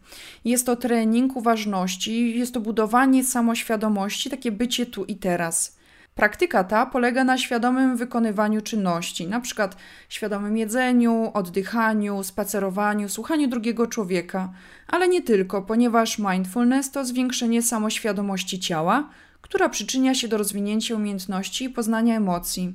Jest 0.45 0.67
to 0.67 0.77
trening 0.77 1.37
uważności, 1.37 2.39
jest 2.39 2.55
to 2.55 2.61
budowanie 2.61 3.25
samoświadomości, 3.25 4.31
takie 4.31 4.53
bycie 4.53 4.87
tu 4.87 5.05
i 5.05 5.17
teraz. 5.17 5.80
Praktyka 6.15 6.65
ta 6.65 6.87
polega 6.87 7.25
na 7.25 7.39
świadomym 7.39 7.97
wykonywaniu 7.97 8.61
czynności, 8.61 9.25
np. 9.25 9.69
świadomym 10.09 10.57
jedzeniu, 10.57 11.31
oddychaniu, 11.35 12.23
spacerowaniu, 12.23 13.09
słuchaniu 13.09 13.49
drugiego 13.49 13.87
człowieka, 13.87 14.53
ale 14.89 15.09
nie 15.09 15.23
tylko, 15.23 15.63
ponieważ 15.63 16.19
mindfulness 16.19 16.91
to 16.91 17.05
zwiększenie 17.05 17.63
samoświadomości 17.63 18.61
ciała, 18.61 19.09
która 19.41 19.69
przyczynia 19.69 20.15
się 20.15 20.29
do 20.29 20.39
rozwinięcia 20.39 20.95
umiejętności 20.95 21.65
i 21.65 21.71
poznania 21.71 22.17
emocji. 22.17 22.75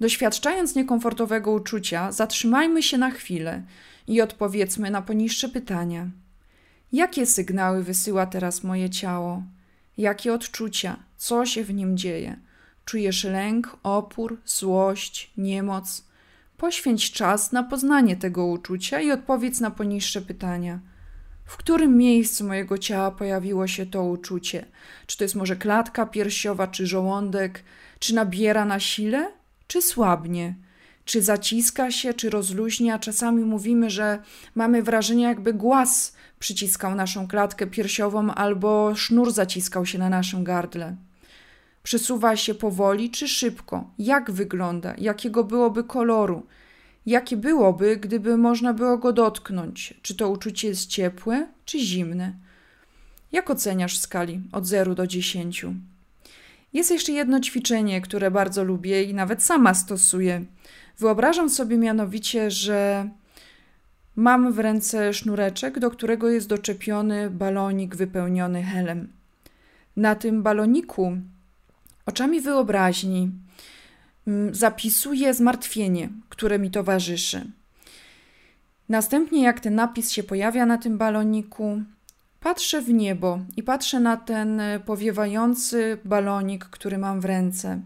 Doświadczając 0.00 0.74
niekomfortowego 0.74 1.52
uczucia, 1.52 2.12
zatrzymajmy 2.12 2.82
się 2.82 2.98
na 2.98 3.10
chwilę 3.10 3.62
i 4.08 4.20
odpowiedzmy 4.20 4.90
na 4.90 5.02
poniższe 5.02 5.48
pytania. 5.48 6.06
Jakie 6.92 7.26
sygnały 7.26 7.82
wysyła 7.84 8.26
teraz 8.26 8.64
moje 8.64 8.90
ciało? 8.90 9.42
Jakie 10.00 10.34
odczucia? 10.34 10.96
Co 11.16 11.46
się 11.46 11.64
w 11.64 11.74
nim 11.74 11.96
dzieje? 11.96 12.36
Czujesz 12.84 13.24
lęk, 13.24 13.76
opór, 13.82 14.40
złość, 14.44 15.30
niemoc? 15.36 16.04
Poświęć 16.56 17.12
czas 17.12 17.52
na 17.52 17.62
poznanie 17.62 18.16
tego 18.16 18.46
uczucia 18.46 19.00
i 19.00 19.10
odpowiedz 19.10 19.60
na 19.60 19.70
poniższe 19.70 20.22
pytania. 20.22 20.80
W 21.44 21.56
którym 21.56 21.96
miejscu 21.96 22.44
mojego 22.44 22.78
ciała 22.78 23.10
pojawiło 23.10 23.66
się 23.66 23.86
to 23.86 24.04
uczucie? 24.04 24.66
Czy 25.06 25.18
to 25.18 25.24
jest 25.24 25.34
może 25.34 25.56
klatka 25.56 26.06
piersiowa, 26.06 26.66
czy 26.66 26.86
żołądek? 26.86 27.64
Czy 27.98 28.14
nabiera 28.14 28.64
na 28.64 28.80
sile, 28.80 29.32
czy 29.66 29.82
słabnie? 29.82 30.54
Czy 31.10 31.22
zaciska 31.22 31.90
się, 31.90 32.14
czy 32.14 32.30
rozluźnia? 32.30 32.98
Czasami 32.98 33.44
mówimy, 33.44 33.90
że 33.90 34.18
mamy 34.54 34.82
wrażenie, 34.82 35.24
jakby 35.24 35.54
głaz 35.54 36.14
przyciskał 36.38 36.94
naszą 36.94 37.28
klatkę 37.28 37.66
piersiową 37.66 38.34
albo 38.34 38.94
sznur 38.94 39.32
zaciskał 39.32 39.86
się 39.86 39.98
na 39.98 40.08
naszym 40.08 40.44
gardle. 40.44 40.96
Przesuwa 41.82 42.36
się 42.36 42.54
powoli 42.54 43.10
czy 43.10 43.28
szybko? 43.28 43.90
Jak 43.98 44.30
wygląda? 44.30 44.94
Jakiego 44.98 45.44
byłoby 45.44 45.84
koloru? 45.84 46.46
Jakie 47.06 47.36
byłoby, 47.36 47.96
gdyby 47.96 48.36
można 48.36 48.74
było 48.74 48.98
go 48.98 49.12
dotknąć? 49.12 49.94
Czy 50.02 50.14
to 50.14 50.28
uczucie 50.28 50.68
jest 50.68 50.86
ciepłe 50.86 51.46
czy 51.64 51.78
zimne? 51.78 52.34
Jak 53.32 53.50
oceniasz 53.50 53.98
w 53.98 54.02
skali 54.02 54.40
od 54.52 54.66
0 54.66 54.94
do 54.94 55.06
10? 55.06 55.66
Jest 56.72 56.90
jeszcze 56.90 57.12
jedno 57.12 57.40
ćwiczenie, 57.40 58.00
które 58.00 58.30
bardzo 58.30 58.64
lubię 58.64 59.02
i 59.02 59.14
nawet 59.14 59.42
sama 59.42 59.74
stosuję. 59.74 60.44
Wyobrażam 61.00 61.50
sobie 61.50 61.78
mianowicie, 61.78 62.50
że 62.50 63.08
mam 64.16 64.52
w 64.52 64.58
ręce 64.58 65.14
sznureczek, 65.14 65.78
do 65.78 65.90
którego 65.90 66.28
jest 66.28 66.48
doczepiony 66.48 67.30
balonik 67.30 67.96
wypełniony 67.96 68.62
helem. 68.62 69.08
Na 69.96 70.14
tym 70.14 70.42
baloniku 70.42 71.16
oczami 72.06 72.40
wyobraźni 72.40 73.30
mm, 74.26 74.54
zapisuję 74.54 75.34
zmartwienie, 75.34 76.08
które 76.28 76.58
mi 76.58 76.70
towarzyszy. 76.70 77.50
Następnie, 78.88 79.42
jak 79.42 79.60
ten 79.60 79.74
napis 79.74 80.10
się 80.10 80.22
pojawia 80.22 80.66
na 80.66 80.78
tym 80.78 80.98
baloniku, 80.98 81.82
Patrzę 82.40 82.82
w 82.82 82.88
niebo 82.88 83.38
i 83.56 83.62
patrzę 83.62 84.00
na 84.00 84.16
ten 84.16 84.62
powiewający 84.86 85.98
balonik, 86.04 86.64
który 86.64 86.98
mam 86.98 87.20
w 87.20 87.24
ręce. 87.24 87.80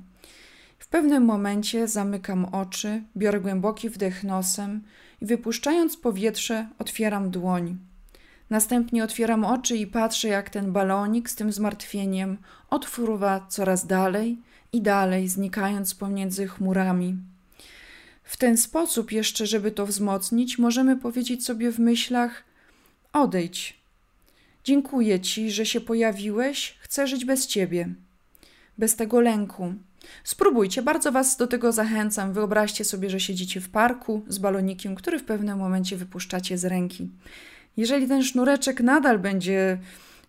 W 0.84 0.88
pewnym 0.88 1.24
momencie 1.24 1.88
zamykam 1.88 2.44
oczy, 2.44 3.02
biorę 3.16 3.40
głęboki 3.40 3.90
wdech 3.90 4.24
nosem 4.24 4.82
i 5.22 5.26
wypuszczając 5.26 5.96
powietrze, 5.96 6.68
otwieram 6.78 7.30
dłoń. 7.30 7.78
Następnie 8.50 9.04
otwieram 9.04 9.44
oczy 9.44 9.76
i 9.76 9.86
patrzę, 9.86 10.28
jak 10.28 10.50
ten 10.50 10.72
balonik 10.72 11.30
z 11.30 11.34
tym 11.34 11.52
zmartwieniem 11.52 12.38
odfruwa 12.70 13.46
coraz 13.48 13.86
dalej 13.86 14.38
i 14.72 14.80
dalej, 14.80 15.28
znikając 15.28 15.94
pomiędzy 15.94 16.46
chmurami. 16.48 17.16
W 18.22 18.36
ten 18.36 18.56
sposób, 18.56 19.12
jeszcze 19.12 19.46
żeby 19.46 19.70
to 19.70 19.86
wzmocnić, 19.86 20.58
możemy 20.58 20.96
powiedzieć 20.96 21.44
sobie 21.44 21.72
w 21.72 21.78
myślach: 21.78 22.44
odejdź, 23.12 23.80
Dziękuję 24.64 25.20
Ci, 25.20 25.50
że 25.50 25.66
się 25.66 25.80
pojawiłeś. 25.80 26.78
Chcę 26.80 27.06
żyć 27.06 27.24
bez 27.24 27.46
Ciebie, 27.46 27.94
bez 28.78 28.96
tego 28.96 29.20
lęku. 29.20 29.74
Spróbujcie, 30.24 30.82
bardzo 30.82 31.12
Was 31.12 31.36
do 31.36 31.46
tego 31.46 31.72
zachęcam. 31.72 32.32
Wyobraźcie 32.32 32.84
sobie, 32.84 33.10
że 33.10 33.20
siedzicie 33.20 33.60
w 33.60 33.68
parku 33.68 34.22
z 34.28 34.38
balonikiem, 34.38 34.94
który 34.94 35.18
w 35.18 35.24
pewnym 35.24 35.58
momencie 35.58 35.96
wypuszczacie 35.96 36.58
z 36.58 36.64
ręki. 36.64 37.10
Jeżeli 37.76 38.08
ten 38.08 38.22
sznureczek 38.22 38.80
nadal 38.80 39.18
będzie 39.18 39.78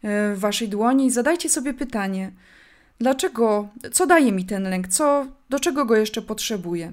e, 0.03 0.35
w 0.35 0.39
Waszej 0.39 0.69
dłoni, 0.69 1.11
zadajcie 1.11 1.49
sobie 1.49 1.73
pytanie: 1.73 2.31
dlaczego, 2.99 3.67
co 3.91 4.07
daje 4.07 4.31
mi 4.31 4.45
ten 4.45 4.63
lęk, 4.63 4.87
co, 4.87 5.27
do 5.49 5.59
czego 5.59 5.85
go 5.85 5.95
jeszcze 5.95 6.21
potrzebuję? 6.21 6.91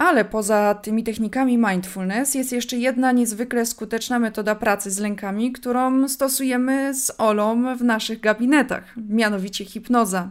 Ale 0.00 0.24
poza 0.24 0.74
tymi 0.74 1.04
technikami 1.04 1.58
mindfulness 1.58 2.34
jest 2.34 2.52
jeszcze 2.52 2.76
jedna 2.76 3.12
niezwykle 3.12 3.66
skuteczna 3.66 4.18
metoda 4.18 4.54
pracy 4.54 4.90
z 4.90 4.98
lękami, 4.98 5.52
którą 5.52 6.08
stosujemy 6.08 6.94
z 6.94 7.12
Olą 7.18 7.76
w 7.76 7.82
naszych 7.82 8.20
gabinetach, 8.20 8.84
mianowicie 9.08 9.64
hipnoza. 9.64 10.30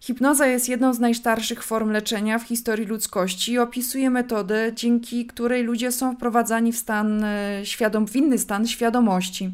Hipnoza 0.00 0.46
jest 0.46 0.68
jedną 0.68 0.94
z 0.94 0.98
najstarszych 0.98 1.62
form 1.62 1.90
leczenia 1.90 2.38
w 2.38 2.42
historii 2.42 2.86
ludzkości 2.86 3.52
i 3.52 3.58
opisuje 3.58 4.10
metodę, 4.10 4.72
dzięki 4.74 5.26
której 5.26 5.62
ludzie 5.62 5.92
są 5.92 6.14
wprowadzani 6.14 6.72
w 6.72 6.78
stan 6.78 7.24
e, 7.24 7.60
świadom, 7.64 8.06
w 8.06 8.16
inny 8.16 8.38
stan 8.38 8.66
świadomości. 8.66 9.52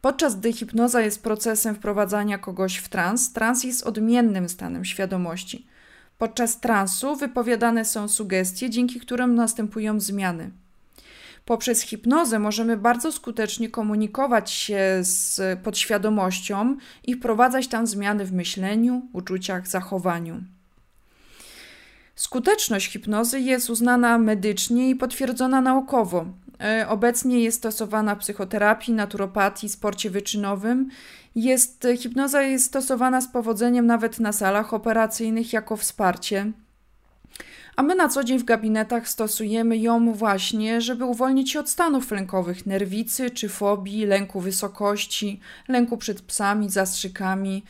Podczas 0.00 0.36
gdy 0.36 0.52
hipnoza 0.52 1.00
jest 1.00 1.22
procesem 1.22 1.74
wprowadzania 1.74 2.38
kogoś 2.38 2.76
w 2.76 2.88
trans, 2.88 3.32
trans 3.32 3.64
jest 3.64 3.86
odmiennym 3.86 4.48
stanem 4.48 4.84
świadomości. 4.84 5.66
Podczas 6.18 6.60
transu 6.60 7.16
wypowiadane 7.16 7.84
są 7.84 8.08
sugestie, 8.08 8.70
dzięki 8.70 9.00
którym 9.00 9.34
następują 9.34 10.00
zmiany. 10.00 10.50
Poprzez 11.52 11.80
hipnozę 11.80 12.38
możemy 12.38 12.76
bardzo 12.76 13.12
skutecznie 13.12 13.70
komunikować 13.70 14.50
się 14.50 14.80
z 15.00 15.40
podświadomością 15.60 16.76
i 17.06 17.14
wprowadzać 17.14 17.68
tam 17.68 17.86
zmiany 17.86 18.24
w 18.24 18.32
myśleniu, 18.32 19.02
uczuciach, 19.12 19.68
zachowaniu. 19.68 20.42
Skuteczność 22.14 22.92
hipnozy 22.92 23.40
jest 23.40 23.70
uznana 23.70 24.18
medycznie 24.18 24.90
i 24.90 24.96
potwierdzona 24.96 25.60
naukowo. 25.60 26.26
E, 26.60 26.88
obecnie 26.88 27.40
jest 27.40 27.58
stosowana 27.58 28.14
w 28.14 28.18
psychoterapii, 28.18 28.94
naturopatii, 28.94 29.68
sporcie 29.68 30.10
wyczynowym. 30.10 30.88
Jest, 31.34 31.86
hipnoza 31.98 32.42
jest 32.42 32.64
stosowana 32.64 33.20
z 33.20 33.32
powodzeniem 33.32 33.86
nawet 33.86 34.20
na 34.20 34.32
salach 34.32 34.74
operacyjnych 34.74 35.52
jako 35.52 35.76
wsparcie. 35.76 36.52
A 37.76 37.82
my 37.82 37.94
na 37.94 38.08
co 38.08 38.24
dzień 38.24 38.38
w 38.38 38.44
gabinetach 38.44 39.08
stosujemy 39.08 39.76
ją 39.78 40.12
właśnie, 40.12 40.80
żeby 40.80 41.04
uwolnić 41.04 41.50
się 41.50 41.60
od 41.60 41.68
stanów 41.68 42.10
lękowych, 42.10 42.66
nerwicy 42.66 43.30
czy 43.30 43.48
fobii, 43.48 44.06
lęku 44.06 44.40
wysokości, 44.40 45.40
lęku 45.68 45.96
przed 45.96 46.22
psami, 46.22 46.70
zastrzykami 46.70 47.62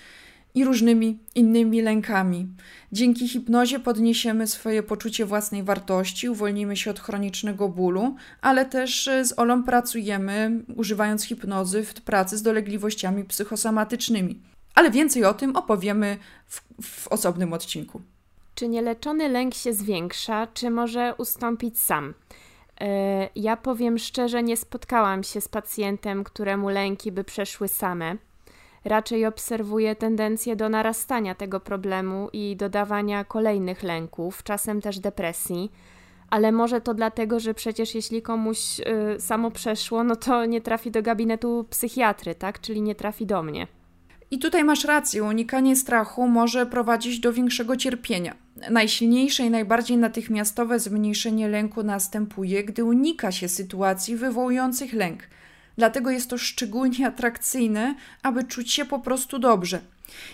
i 0.54 0.64
różnymi 0.64 1.18
innymi 1.34 1.82
lękami. 1.82 2.48
Dzięki 2.92 3.28
hipnozie 3.28 3.80
podniesiemy 3.80 4.46
swoje 4.46 4.82
poczucie 4.82 5.26
własnej 5.26 5.62
wartości, 5.62 6.28
uwolnimy 6.28 6.76
się 6.76 6.90
od 6.90 7.00
chronicznego 7.00 7.68
bólu, 7.68 8.16
ale 8.40 8.64
też 8.66 9.08
e, 9.08 9.24
z 9.24 9.38
Olą 9.38 9.62
pracujemy, 9.62 10.64
używając 10.76 11.24
hipnozy 11.24 11.84
w 11.84 11.94
pracy 11.94 12.38
z 12.38 12.42
dolegliwościami 12.42 13.24
psychosomatycznymi. 13.24 14.40
Ale 14.74 14.90
więcej 14.90 15.24
o 15.24 15.34
tym 15.34 15.56
opowiemy 15.56 16.18
w, 16.46 16.62
w 16.82 17.08
osobnym 17.08 17.52
odcinku. 17.52 18.02
Czy 18.54 18.68
nieleczony 18.68 19.28
lęk 19.28 19.54
się 19.54 19.72
zwiększa, 19.72 20.46
czy 20.54 20.70
może 20.70 21.14
ustąpić 21.18 21.80
sam? 21.80 22.14
E, 22.80 23.28
ja 23.36 23.56
powiem 23.56 23.98
szczerze, 23.98 24.42
nie 24.42 24.56
spotkałam 24.56 25.22
się 25.22 25.40
z 25.40 25.48
pacjentem, 25.48 26.24
któremu 26.24 26.68
lęki 26.68 27.12
by 27.12 27.24
przeszły 27.24 27.68
same 27.68 28.16
raczej 28.84 29.26
obserwuję 29.26 29.96
tendencję 29.96 30.56
do 30.56 30.68
narastania 30.68 31.34
tego 31.34 31.60
problemu 31.60 32.28
i 32.32 32.56
dodawania 32.56 33.24
kolejnych 33.24 33.82
lęków, 33.82 34.42
czasem 34.42 34.80
też 34.80 34.98
depresji. 34.98 35.72
Ale 36.30 36.52
może 36.52 36.80
to 36.80 36.94
dlatego, 36.94 37.40
że 37.40 37.54
przecież 37.54 37.94
jeśli 37.94 38.22
komuś 38.22 38.80
y, 38.80 39.20
samo 39.20 39.50
przeszło, 39.50 40.04
no 40.04 40.16
to 40.16 40.44
nie 40.44 40.60
trafi 40.60 40.90
do 40.90 41.02
gabinetu 41.02 41.66
psychiatry, 41.70 42.34
tak? 42.34 42.60
Czyli 42.60 42.82
nie 42.82 42.94
trafi 42.94 43.26
do 43.26 43.42
mnie. 43.42 43.66
I 44.32 44.38
tutaj 44.38 44.64
masz 44.64 44.84
rację, 44.84 45.24
unikanie 45.24 45.76
strachu 45.76 46.28
może 46.28 46.66
prowadzić 46.66 47.20
do 47.20 47.32
większego 47.32 47.76
cierpienia. 47.76 48.34
Najsilniejsze 48.70 49.46
i 49.46 49.50
najbardziej 49.50 49.96
natychmiastowe 49.96 50.80
zmniejszenie 50.80 51.48
lęku 51.48 51.82
następuje, 51.82 52.64
gdy 52.64 52.84
unika 52.84 53.32
się 53.32 53.48
sytuacji 53.48 54.16
wywołujących 54.16 54.92
lęk– 54.92 55.22
Dlatego 55.76 56.10
jest 56.10 56.30
to 56.30 56.38
szczególnie 56.38 57.06
atrakcyjne, 57.12 57.94
aby 58.22 58.44
czuć 58.44 58.72
się 58.72 58.84
po 58.84 58.98
prostu 58.98 59.38
dobrze. 59.38 59.80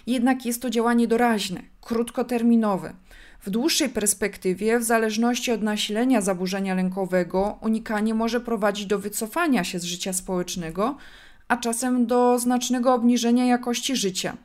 Jednak 0.06 0.46
jest 0.46 0.62
to 0.62 0.70
działanie 0.70 1.08
doraźne, 1.08 1.62
krótkoterminowe. 1.80 2.92
W 3.40 3.50
dłuższej 3.50 3.88
perspektywie, 3.88 4.78
w 4.78 4.82
zależności 4.82 5.52
od 5.52 5.62
nasilenia 5.62 6.20
zaburzenia 6.20 6.74
lękowego, 6.74 7.58
unikanie 7.62 8.14
może 8.14 8.40
prowadzić 8.40 8.86
do 8.86 8.98
wycofania 8.98 9.64
się 9.64 9.78
z 9.78 9.84
życia 9.84 10.12
społecznego, 10.12 10.96
a 11.48 11.56
czasem 11.56 12.06
do 12.06 12.38
znacznego 12.38 12.94
obniżenia 12.94 13.44
jakości 13.46 13.96
życia. 13.96 14.36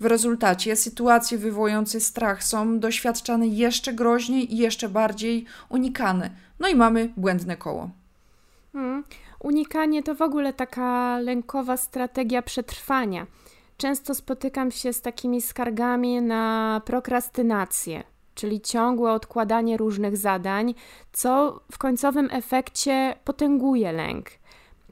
W 0.00 0.04
rezultacie 0.06 0.76
sytuacje 0.76 1.38
wywołujące 1.38 2.00
strach 2.00 2.44
są 2.44 2.80
doświadczane 2.80 3.46
jeszcze 3.46 3.92
groźniej 3.92 4.54
i 4.54 4.56
jeszcze 4.56 4.88
bardziej 4.88 5.44
unikane. 5.68 6.30
No 6.60 6.68
i 6.68 6.74
mamy 6.74 7.12
błędne 7.16 7.56
koło. 7.56 7.90
Hmm. 8.72 9.04
Unikanie 9.40 10.02
to 10.02 10.14
w 10.14 10.22
ogóle 10.22 10.52
taka 10.52 11.18
lękowa 11.18 11.76
strategia 11.76 12.42
przetrwania. 12.42 13.26
Często 13.76 14.14
spotykam 14.14 14.70
się 14.70 14.92
z 14.92 15.00
takimi 15.00 15.42
skargami 15.42 16.22
na 16.22 16.82
prokrastynację, 16.84 18.02
czyli 18.34 18.60
ciągłe 18.60 19.12
odkładanie 19.12 19.76
różnych 19.76 20.16
zadań, 20.16 20.74
co 21.12 21.60
w 21.72 21.78
końcowym 21.78 22.28
efekcie 22.32 23.16
potęguje 23.24 23.92
lęk. 23.92 24.30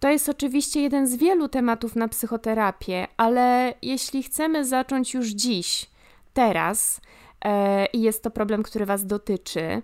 To 0.00 0.11
jest 0.11 0.29
oczywiście 0.29 0.83
jeden 0.83 1.07
z 1.07 1.17
wielu 1.17 1.49
tematów 1.49 1.97
na 1.97 2.09
psychoterapię, 2.09 3.07
ale 3.17 3.75
jeśli 3.83 4.23
chcemy 4.23 4.65
zacząć 4.65 5.15
już 5.15 5.29
dziś, 5.29 5.91
teraz, 6.35 7.00
e, 7.45 7.87
i 7.87 8.02
jest 8.02 8.23
to 8.23 8.30
problem, 8.30 8.63
który 8.63 8.87
Was 8.87 9.06
dotyczy, 9.06 9.82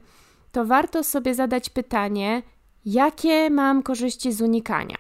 to 0.52 0.64
warto 0.64 1.04
sobie 1.04 1.34
zadać 1.34 1.70
pytanie, 1.70 2.42
Jakie 2.84 3.50
mam 3.50 3.82
korzyści 3.82 4.32
z 4.32 4.40
unikania? 4.40 4.96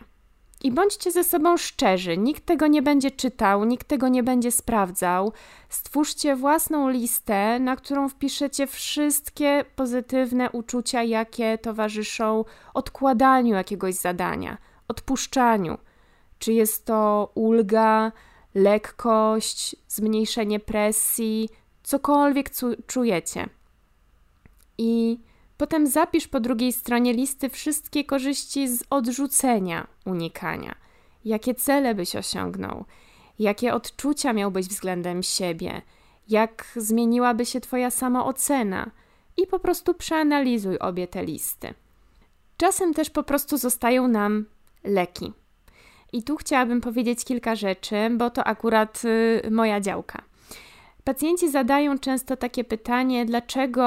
I 0.64 0.72
bądźcie 0.72 1.10
ze 1.10 1.24
sobą 1.24 1.56
szczerzy, 1.56 2.16
nikt 2.16 2.46
tego 2.46 2.66
nie 2.66 2.82
będzie 2.82 3.10
czytał, 3.10 3.64
nikt 3.64 3.88
tego 3.88 4.08
nie 4.08 4.22
będzie 4.22 4.52
sprawdzał. 4.52 5.32
Stwórzcie 5.68 6.36
własną 6.36 6.88
listę, 6.88 7.60
na 7.60 7.76
którą 7.76 8.08
wpiszecie 8.08 8.66
wszystkie 8.66 9.64
pozytywne 9.76 10.50
uczucia, 10.50 11.02
jakie 11.02 11.58
towarzyszą 11.58 12.44
odkładaniu 12.74 13.54
jakiegoś 13.54 13.94
zadania, 13.94 14.58
odpuszczaniu. 14.92 15.78
Czy 16.38 16.52
jest 16.52 16.84
to 16.84 17.30
ulga, 17.34 18.12
lekkość, 18.54 19.76
zmniejszenie 19.88 20.60
presji, 20.60 21.48
cokolwiek 21.82 22.50
czujecie. 22.86 23.48
I 24.78 25.18
Potem 25.62 25.86
zapisz 25.86 26.28
po 26.28 26.40
drugiej 26.40 26.72
stronie 26.72 27.12
listy 27.12 27.48
wszystkie 27.48 28.04
korzyści 28.04 28.68
z 28.68 28.84
odrzucenia 28.90 29.86
unikania. 30.06 30.74
Jakie 31.24 31.54
cele 31.54 31.94
byś 31.94 32.16
osiągnął? 32.16 32.84
Jakie 33.38 33.74
odczucia 33.74 34.32
miałbyś 34.32 34.66
względem 34.66 35.22
siebie? 35.22 35.82
Jak 36.28 36.72
zmieniłaby 36.76 37.46
się 37.46 37.60
Twoja 37.60 37.90
samoocena? 37.90 38.90
I 39.36 39.46
po 39.46 39.58
prostu 39.58 39.94
przeanalizuj 39.94 40.78
obie 40.78 41.08
te 41.08 41.24
listy. 41.24 41.74
Czasem 42.56 42.94
też 42.94 43.10
po 43.10 43.22
prostu 43.22 43.56
zostają 43.56 44.08
nam 44.08 44.46
leki. 44.84 45.32
I 46.12 46.22
tu 46.22 46.36
chciałabym 46.36 46.80
powiedzieć 46.80 47.24
kilka 47.24 47.54
rzeczy, 47.54 47.96
bo 48.10 48.30
to 48.30 48.44
akurat 48.44 49.02
y, 49.04 49.50
moja 49.50 49.80
działka. 49.80 50.22
Pacjenci 51.04 51.50
zadają 51.50 51.98
często 51.98 52.36
takie 52.36 52.64
pytanie: 52.64 53.26
dlaczego 53.26 53.82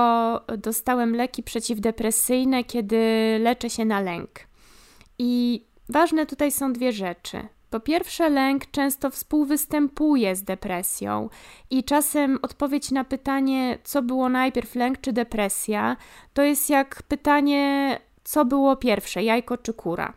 dostałem 0.57 1.15
leki 1.15 1.43
przeciwdepresyjne, 1.43 2.63
kiedy 2.63 2.97
leczę 3.41 3.69
się 3.69 3.85
na 3.85 3.99
lęk? 3.99 4.29
I 5.19 5.61
ważne 5.89 6.25
tutaj 6.25 6.51
są 6.51 6.73
dwie 6.73 6.91
rzeczy. 6.91 7.47
Po 7.69 7.79
pierwsze, 7.79 8.29
lęk 8.29 8.71
często 8.71 9.09
współwystępuje 9.09 10.35
z 10.35 10.43
depresją, 10.43 11.29
i 11.69 11.83
czasem 11.83 12.39
odpowiedź 12.41 12.91
na 12.91 13.03
pytanie, 13.03 13.77
co 13.83 14.01
było 14.01 14.29
najpierw, 14.29 14.75
lęk 14.75 15.01
czy 15.01 15.13
depresja, 15.13 15.97
to 16.33 16.41
jest 16.41 16.69
jak 16.69 17.03
pytanie, 17.03 17.97
co 18.23 18.45
było 18.45 18.75
pierwsze, 18.75 19.23
jajko 19.23 19.57
czy 19.57 19.73
kura. 19.73 20.13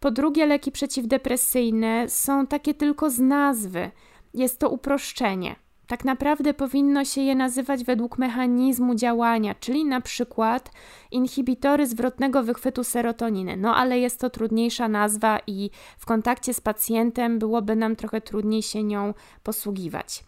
Po 0.00 0.10
drugie, 0.10 0.46
leki 0.46 0.72
przeciwdepresyjne 0.72 2.08
są 2.08 2.46
takie 2.46 2.74
tylko 2.74 3.10
z 3.10 3.18
nazwy, 3.18 3.90
jest 4.34 4.58
to 4.58 4.70
uproszczenie. 4.70 5.56
Tak 5.86 6.04
naprawdę 6.04 6.54
powinno 6.54 7.04
się 7.04 7.20
je 7.20 7.34
nazywać 7.34 7.84
według 7.84 8.18
mechanizmu 8.18 8.94
działania, 8.94 9.54
czyli 9.54 9.84
na 9.84 10.00
przykład 10.00 10.70
inhibitory 11.10 11.86
zwrotnego 11.86 12.42
wychwytu 12.42 12.84
serotoniny. 12.84 13.56
No 13.56 13.76
ale 13.76 13.98
jest 13.98 14.20
to 14.20 14.30
trudniejsza 14.30 14.88
nazwa 14.88 15.38
i 15.46 15.70
w 15.98 16.06
kontakcie 16.06 16.54
z 16.54 16.60
pacjentem 16.60 17.38
byłoby 17.38 17.76
nam 17.76 17.96
trochę 17.96 18.20
trudniej 18.20 18.62
się 18.62 18.82
nią 18.82 19.14
posługiwać. 19.42 20.24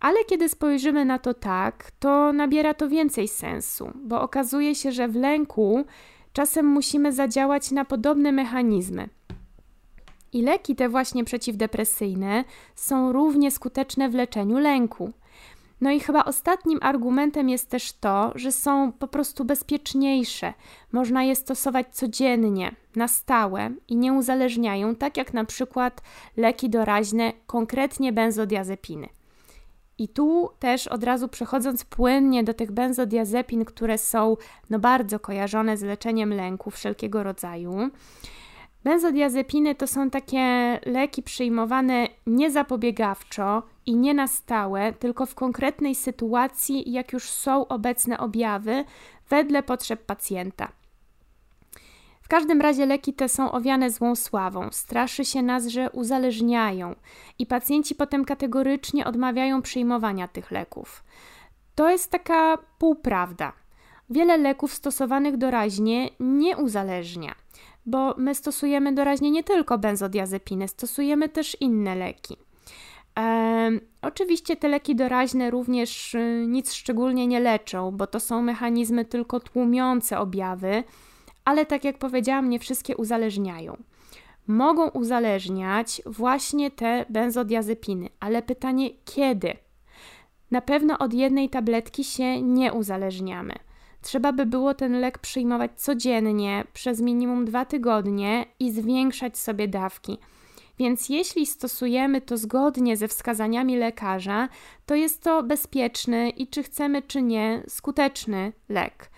Ale 0.00 0.24
kiedy 0.24 0.48
spojrzymy 0.48 1.04
na 1.04 1.18
to 1.18 1.34
tak, 1.34 1.90
to 1.98 2.32
nabiera 2.32 2.74
to 2.74 2.88
więcej 2.88 3.28
sensu, 3.28 3.90
bo 3.94 4.20
okazuje 4.20 4.74
się, 4.74 4.92
że 4.92 5.08
w 5.08 5.16
lęku 5.16 5.84
czasem 6.32 6.66
musimy 6.66 7.12
zadziałać 7.12 7.70
na 7.70 7.84
podobne 7.84 8.32
mechanizmy. 8.32 9.08
I 10.32 10.42
leki 10.42 10.76
te 10.76 10.88
właśnie 10.88 11.24
przeciwdepresyjne 11.24 12.44
są 12.74 13.12
równie 13.12 13.50
skuteczne 13.50 14.08
w 14.08 14.14
leczeniu 14.14 14.58
lęku. 14.58 15.12
No 15.80 15.90
i 15.90 16.00
chyba 16.00 16.24
ostatnim 16.24 16.78
argumentem 16.82 17.48
jest 17.48 17.70
też 17.70 17.92
to, 17.92 18.32
że 18.34 18.52
są 18.52 18.92
po 18.92 19.08
prostu 19.08 19.44
bezpieczniejsze. 19.44 20.54
Można 20.92 21.22
je 21.22 21.36
stosować 21.36 21.86
codziennie, 21.92 22.74
na 22.96 23.08
stałe 23.08 23.70
i 23.88 23.96
nie 23.96 24.12
uzależniają, 24.12 24.94
tak 24.94 25.16
jak 25.16 25.34
na 25.34 25.44
przykład 25.44 26.02
leki 26.36 26.70
doraźne, 26.70 27.32
konkretnie 27.46 28.12
benzodiazepiny. 28.12 29.08
I 29.98 30.08
tu 30.08 30.50
też 30.58 30.88
od 30.88 31.04
razu 31.04 31.28
przechodząc 31.28 31.84
płynnie 31.84 32.44
do 32.44 32.54
tych 32.54 32.72
benzodiazepin, 32.72 33.64
które 33.64 33.98
są 33.98 34.36
no 34.70 34.78
bardzo 34.78 35.20
kojarzone 35.20 35.76
z 35.76 35.82
leczeniem 35.82 36.32
lęku 36.34 36.70
wszelkiego 36.70 37.22
rodzaju. 37.22 37.90
Benzodiazepiny 38.84 39.74
to 39.74 39.86
są 39.86 40.10
takie 40.10 40.78
leki 40.86 41.22
przyjmowane 41.22 42.08
nie 42.26 42.50
zapobiegawczo 42.50 43.62
i 43.86 43.96
nie 43.96 44.14
na 44.14 44.28
stałe, 44.28 44.92
tylko 44.92 45.26
w 45.26 45.34
konkretnej 45.34 45.94
sytuacji, 45.94 46.92
jak 46.92 47.12
już 47.12 47.30
są 47.30 47.68
obecne 47.68 48.18
objawy, 48.18 48.84
wedle 49.28 49.62
potrzeb 49.62 50.06
pacjenta. 50.06 50.81
W 52.22 52.28
każdym 52.28 52.60
razie 52.60 52.86
leki 52.86 53.14
te 53.14 53.28
są 53.28 53.52
owiane 53.52 53.90
złą 53.90 54.16
sławą. 54.16 54.68
Straszy 54.72 55.24
się 55.24 55.42
nas, 55.42 55.66
że 55.66 55.90
uzależniają 55.90 56.94
i 57.38 57.46
pacjenci 57.46 57.94
potem 57.94 58.24
kategorycznie 58.24 59.06
odmawiają 59.06 59.62
przyjmowania 59.62 60.28
tych 60.28 60.50
leków. 60.50 61.04
To 61.74 61.90
jest 61.90 62.10
taka 62.10 62.58
półprawda. 62.78 63.52
wiele 64.10 64.38
leków 64.38 64.74
stosowanych 64.74 65.36
doraźnie 65.36 66.10
nie 66.20 66.56
uzależnia, 66.56 67.34
bo 67.86 68.14
my 68.18 68.34
stosujemy 68.34 68.92
doraźnie 68.92 69.30
nie 69.30 69.44
tylko 69.44 69.78
benzodiazepiny, 69.78 70.68
stosujemy 70.68 71.28
też 71.28 71.56
inne 71.60 71.94
leki. 71.94 72.36
E, 73.18 73.70
oczywiście 74.02 74.56
te 74.56 74.68
leki 74.68 74.96
doraźne 74.96 75.50
również 75.50 76.14
y, 76.14 76.44
nic 76.48 76.72
szczególnie 76.72 77.26
nie 77.26 77.40
leczą, 77.40 77.90
bo 77.90 78.06
to 78.06 78.20
są 78.20 78.42
mechanizmy 78.42 79.04
tylko 79.04 79.40
tłumiące 79.40 80.18
objawy, 80.18 80.84
ale 81.44 81.66
tak 81.66 81.84
jak 81.84 81.98
powiedziałam, 81.98 82.50
nie 82.50 82.58
wszystkie 82.58 82.96
uzależniają. 82.96 83.76
Mogą 84.46 84.88
uzależniać 84.88 86.02
właśnie 86.06 86.70
te 86.70 87.04
benzodiazepiny, 87.08 88.08
ale 88.20 88.42
pytanie 88.42 88.90
kiedy? 89.04 89.56
Na 90.50 90.60
pewno 90.60 90.98
od 90.98 91.14
jednej 91.14 91.48
tabletki 91.48 92.04
się 92.04 92.42
nie 92.42 92.72
uzależniamy. 92.72 93.54
Trzeba 94.02 94.32
by 94.32 94.46
było 94.46 94.74
ten 94.74 95.00
lek 95.00 95.18
przyjmować 95.18 95.70
codziennie 95.76 96.64
przez 96.72 97.00
minimum 97.00 97.44
dwa 97.44 97.64
tygodnie 97.64 98.44
i 98.60 98.72
zwiększać 98.72 99.38
sobie 99.38 99.68
dawki. 99.68 100.18
Więc 100.78 101.08
jeśli 101.08 101.46
stosujemy 101.46 102.20
to 102.20 102.36
zgodnie 102.36 102.96
ze 102.96 103.08
wskazaniami 103.08 103.76
lekarza, 103.76 104.48
to 104.86 104.94
jest 104.94 105.22
to 105.22 105.42
bezpieczny 105.42 106.30
i 106.30 106.46
czy 106.46 106.62
chcemy, 106.62 107.02
czy 107.02 107.22
nie, 107.22 107.62
skuteczny 107.68 108.52
lek. 108.68 109.10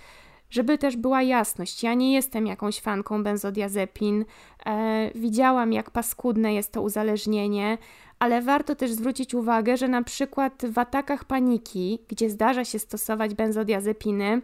Żeby 0.54 0.78
też 0.78 0.96
była 0.96 1.22
jasność, 1.22 1.82
ja 1.82 1.94
nie 1.94 2.12
jestem 2.12 2.46
jakąś 2.46 2.80
fanką 2.80 3.22
benzodiazepin. 3.22 4.24
E, 4.66 5.10
widziałam, 5.14 5.72
jak 5.72 5.90
paskudne 5.90 6.54
jest 6.54 6.72
to 6.72 6.82
uzależnienie, 6.82 7.78
ale 8.18 8.42
warto 8.42 8.74
też 8.74 8.92
zwrócić 8.92 9.34
uwagę, 9.34 9.76
że 9.76 9.88
na 9.88 10.02
przykład 10.02 10.62
w 10.72 10.78
atakach 10.78 11.24
paniki, 11.24 11.98
gdzie 12.08 12.30
zdarza 12.30 12.64
się 12.64 12.78
stosować 12.78 13.34
benzodiazepiny, 13.34 14.42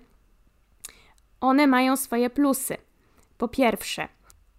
one 1.41 1.67
mają 1.67 1.97
swoje 1.97 2.31
plusy. 2.31 2.77
Po 3.39 3.49
pierwsze, 3.49 4.09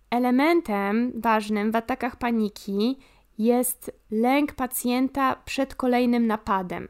elementem 0.10 1.12
ważnym 1.16 1.72
w 1.72 1.76
atakach 1.76 2.16
paniki 2.16 2.98
jest 3.38 3.92
lęk 4.12 4.54
pacjenta 4.54 5.36
przed 5.46 5.76
kolejnym 5.76 6.28
napadem. 6.28 6.88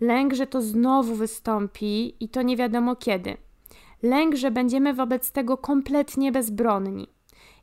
Lęk, 0.00 0.34
że 0.34 0.46
to 0.46 0.62
znowu 0.62 1.14
wystąpi 1.14 2.14
i 2.20 2.28
to 2.28 2.42
nie 2.42 2.56
wiadomo 2.56 2.96
kiedy. 2.96 3.36
Lęk, 4.04 4.34
że 4.34 4.50
będziemy 4.50 4.94
wobec 4.94 5.32
tego 5.32 5.56
kompletnie 5.56 6.32
bezbronni. 6.32 7.08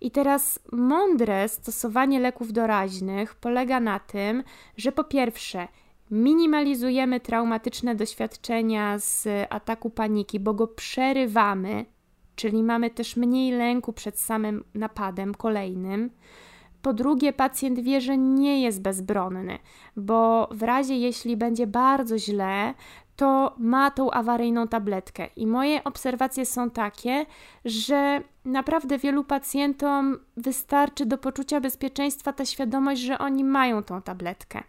I 0.02 0.12
teraz 0.12 0.60
mądre 0.72 1.50
stosowanie 1.50 2.20
leków 2.20 2.54
doraźnych 2.54 3.36
polega 3.36 3.80
na 3.80 4.00
tym, 4.00 4.44
że 4.78 4.92
po 4.92 5.04
pierwsze 5.04 5.68
minimalizujemy 6.12 7.20
traumatyczne 7.20 7.96
doświadczenia 7.96 9.00
z 9.00 9.28
ataku 9.50 9.90
paniki, 9.90 10.40
bo 10.40 10.54
go 10.54 10.68
przerywamy, 10.68 11.86
czyli 12.36 12.64
mamy 12.64 12.90
też 12.90 13.16
mniej 13.16 13.52
lęku 13.52 13.94
przed 13.94 14.20
samym 14.20 14.64
napadem 14.74 15.36
kolejnym. 15.36 16.10
Po 16.82 16.94
drugie, 16.94 17.34
pacjent 17.34 17.80
wie, 17.80 18.02
że 18.02 18.18
nie 18.18 18.62
jest 18.62 18.82
bezbronny, 18.82 19.60
bo 19.96 20.50
w 20.52 20.64
razie 20.64 20.98
jeśli 20.98 21.38
będzie 21.38 21.68
bardzo 21.68 22.20
źle, 22.20 22.74
to 23.22 23.56
ma 23.58 23.92
tą 23.92 24.12
awaryjną 24.12 24.68
tabletkę. 24.68 25.28
I 25.36 25.48
moje 25.48 25.84
obserwacje 25.84 26.46
są 26.46 26.70
takie, 26.70 27.26
że 27.66 28.22
naprawdę 28.46 28.98
wielu 28.98 29.24
pacjentom 29.24 30.20
wystarczy 30.38 31.06
do 31.06 31.18
poczucia 31.18 31.62
bezpieczeństwa 31.62 32.34
ta 32.34 32.46
świadomość, 32.46 33.02
że 33.02 33.20
oni 33.20 33.44
mają 33.44 33.84
tą 33.84 34.02
tabletkę. 34.02 34.64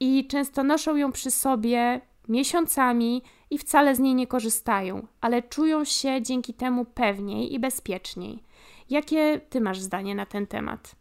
I 0.00 0.26
często 0.26 0.62
noszą 0.62 0.96
ją 0.96 1.12
przy 1.12 1.30
sobie 1.30 2.00
miesiącami 2.28 3.22
i 3.50 3.58
wcale 3.58 3.94
z 3.94 3.98
niej 3.98 4.14
nie 4.14 4.26
korzystają, 4.26 5.06
ale 5.20 5.42
czują 5.42 5.84
się 5.84 6.22
dzięki 6.22 6.54
temu 6.54 6.84
pewniej 6.84 7.54
i 7.54 7.58
bezpieczniej. 7.58 8.42
Jakie 8.90 9.40
ty 9.48 9.60
masz 9.60 9.80
zdanie 9.80 10.14
na 10.14 10.26
ten 10.26 10.46
temat? 10.46 10.94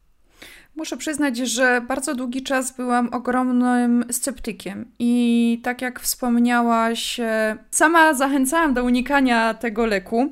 Muszę 0.78 0.98
przyznać, 0.98 1.38
że 1.38 1.82
bardzo 1.88 2.16
długi 2.16 2.44
czas 2.44 2.72
byłam 2.72 3.10
ogromnym 3.14 4.06
sceptykiem 4.12 4.92
i 5.00 5.62
tak 5.64 5.82
jak 5.82 6.00
wspomniałaś, 6.00 7.20
e, 7.20 7.58
sama 7.72 8.14
zachęcałam 8.14 8.74
do 8.74 8.84
unikania 8.84 9.54
tego 9.54 9.86
leku. 9.86 10.32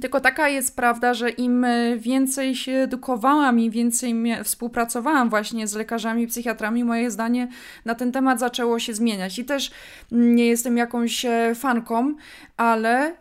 Tylko 0.00 0.20
taka 0.20 0.48
jest 0.48 0.76
prawda, 0.76 1.14
że 1.14 1.30
im 1.30 1.66
więcej 1.98 2.54
się 2.54 2.72
edukowałam, 2.72 3.60
im 3.60 3.70
więcej 3.70 4.14
współpracowałam 4.44 5.30
właśnie 5.30 5.66
z 5.66 5.74
lekarzami, 5.74 6.26
psychiatrami, 6.26 6.84
moje 6.84 7.10
zdanie 7.10 7.48
na 7.84 7.94
ten 7.94 8.12
temat 8.12 8.40
zaczęło 8.40 8.78
się 8.78 8.94
zmieniać. 8.94 9.38
I 9.38 9.44
też 9.44 9.70
nie 10.10 10.46
jestem 10.46 10.76
jakąś 10.76 11.24
e, 11.24 11.54
fanką, 11.54 12.14
ale. 12.56 13.14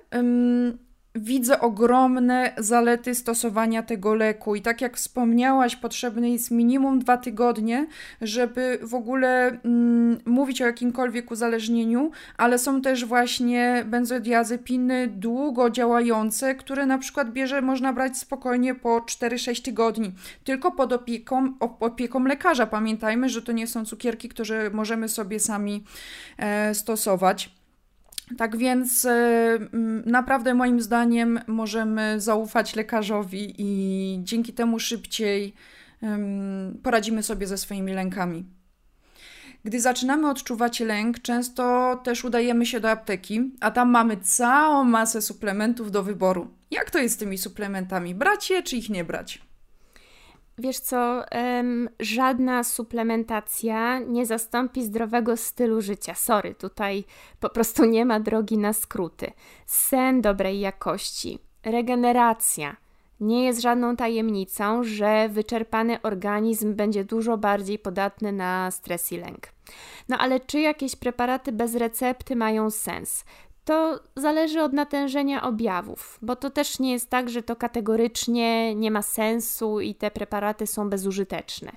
Widzę 1.16 1.60
ogromne 1.60 2.54
zalety 2.58 3.16
stosowania 3.16 3.84
tego 3.84 4.16
leku. 4.16 4.56
I 4.56 4.62
tak 4.62 4.82
jak 4.82 4.98
wspomniałaś, 4.98 5.76
potrzebne 5.76 6.30
jest 6.30 6.52
minimum 6.52 7.00
dwa 7.00 7.18
tygodnie, 7.18 7.88
żeby 8.22 8.80
w 8.82 8.96
ogóle 8.96 9.48
mm, 9.48 10.18
mówić 10.26 10.62
o 10.62 10.66
jakimkolwiek 10.66 11.32
uzależnieniu, 11.32 12.12
ale 12.38 12.60
są 12.60 12.82
też 12.82 13.06
właśnie 13.06 13.84
benzodiazepiny 13.86 15.08
długo 15.08 15.70
działające, 15.70 16.56
które 16.56 16.86
na 16.86 16.98
przykład 16.98 17.32
bierze, 17.32 17.62
można 17.62 17.94
brać 17.94 18.18
spokojnie 18.18 18.76
po 18.76 19.00
4-6 19.00 19.62
tygodni, 19.62 20.12
tylko 20.44 20.72
pod 20.72 20.94
opieką, 20.94 21.54
opieką 21.80 22.24
lekarza. 22.24 22.68
Pamiętajmy, 22.68 23.30
że 23.30 23.42
to 23.42 23.52
nie 23.52 23.68
są 23.68 23.86
cukierki, 23.86 24.30
które 24.30 24.70
możemy 24.70 25.10
sobie 25.10 25.40
sami 25.40 25.84
e, 26.38 26.76
stosować. 26.76 27.61
Tak 28.38 28.58
więc 28.58 29.06
e, 29.06 29.60
naprawdę 30.06 30.54
moim 30.54 30.82
zdaniem 30.82 31.40
możemy 31.48 32.20
zaufać 32.20 32.76
lekarzowi 32.76 33.54
i 33.58 34.20
dzięki 34.24 34.54
temu 34.54 34.80
szybciej 34.80 35.54
poradzimy 36.84 37.24
sobie 37.24 37.48
ze 37.48 37.58
swoimi 37.58 37.94
lękami. 37.94 38.46
Gdy 39.64 39.82
zaczynamy 39.82 40.30
odczuwać 40.30 40.80
lęk, 40.80 41.20
często 41.20 41.96
też 42.04 42.26
udajemy 42.26 42.66
się 42.66 42.80
do 42.80 42.90
apteki, 42.90 43.52
a 43.60 43.72
tam 43.72 43.90
mamy 43.90 44.18
całą 44.18 44.84
masę 44.84 45.22
suplementów 45.22 45.92
do 45.92 46.04
wyboru. 46.04 46.48
Jak 46.72 46.92
to 46.92 47.00
jest 47.00 47.16
z 47.16 47.18
tymi 47.18 47.38
suplementami? 47.38 48.16
Brać 48.16 48.50
je 48.50 48.64
czy 48.64 48.78
ich 48.78 48.90
nie 48.90 49.04
brać? 49.04 49.42
Wiesz 50.62 50.80
co, 50.80 51.24
um, 51.32 51.90
żadna 52.00 52.64
suplementacja 52.64 54.00
nie 54.00 54.26
zastąpi 54.26 54.84
zdrowego 54.84 55.38
stylu 55.38 55.82
życia. 55.82 56.16
Sorry, 56.16 56.56
tutaj 56.56 57.04
po 57.40 57.50
prostu 57.50 57.86
nie 57.86 58.06
ma 58.06 58.20
drogi 58.20 58.58
na 58.58 58.74
skróty. 58.74 59.32
Sen 59.66 60.22
dobrej 60.22 60.60
jakości, 60.60 61.40
regeneracja. 61.64 62.78
Nie 63.20 63.46
jest 63.46 63.62
żadną 63.62 63.96
tajemnicą, 63.96 64.84
że 64.84 65.30
wyczerpany 65.30 66.02
organizm 66.02 66.76
będzie 66.76 67.04
dużo 67.04 67.38
bardziej 67.38 67.80
podatny 67.80 68.32
na 68.32 68.72
stres 68.72 69.12
i 69.12 69.18
lęk. 69.18 69.48
No 70.10 70.18
ale 70.18 70.40
czy 70.40 70.60
jakieś 70.60 70.96
preparaty 70.96 71.52
bez 71.52 71.76
recepty 71.76 72.36
mają 72.36 72.70
sens? 72.70 73.26
To 73.66 74.00
zależy 74.16 74.62
od 74.62 74.74
natężenia 74.74 75.44
objawów, 75.44 76.20
bo 76.22 76.36
to 76.36 76.50
też 76.50 76.80
nie 76.80 76.92
jest 76.92 77.10
tak, 77.10 77.30
że 77.30 77.44
to 77.44 77.56
kategorycznie 77.56 78.76
nie 78.76 78.92
ma 78.92 79.02
sensu 79.02 79.80
i 79.80 79.96
te 79.96 80.12
preparaty 80.12 80.68
są 80.68 80.90
bezużyteczne. 80.90 81.72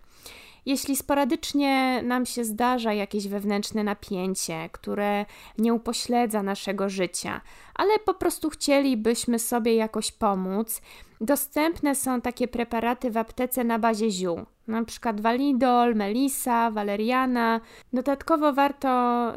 Jeśli 0.67 0.97
sporadycznie 0.97 2.03
nam 2.03 2.27
się 2.27 2.45
zdarza 2.45 2.93
jakieś 2.93 3.29
wewnętrzne 3.29 3.85
napięcie, 3.85 4.69
które 4.73 5.27
nie 5.59 5.75
upośledza 5.75 6.43
naszego 6.43 6.89
życia, 6.89 7.41
ale 7.75 7.99
po 7.99 8.15
prostu 8.15 8.51
chcielibyśmy 8.51 9.39
sobie 9.39 9.75
jakoś 9.75 10.13
pomóc, 10.13 10.81
dostępne 11.21 11.95
są 11.95 12.21
takie 12.21 12.49
preparaty 12.49 13.11
w 13.11 13.17
aptece 13.17 13.65
na 13.65 13.79
bazie 13.79 14.11
ziół, 14.11 14.47
na 14.69 14.85
przykład 14.85 15.21
walidol, 15.21 15.95
melisa, 15.95 16.71
waleriana. 16.71 17.61
Dodatkowo 17.93 18.53
warto 18.53 18.89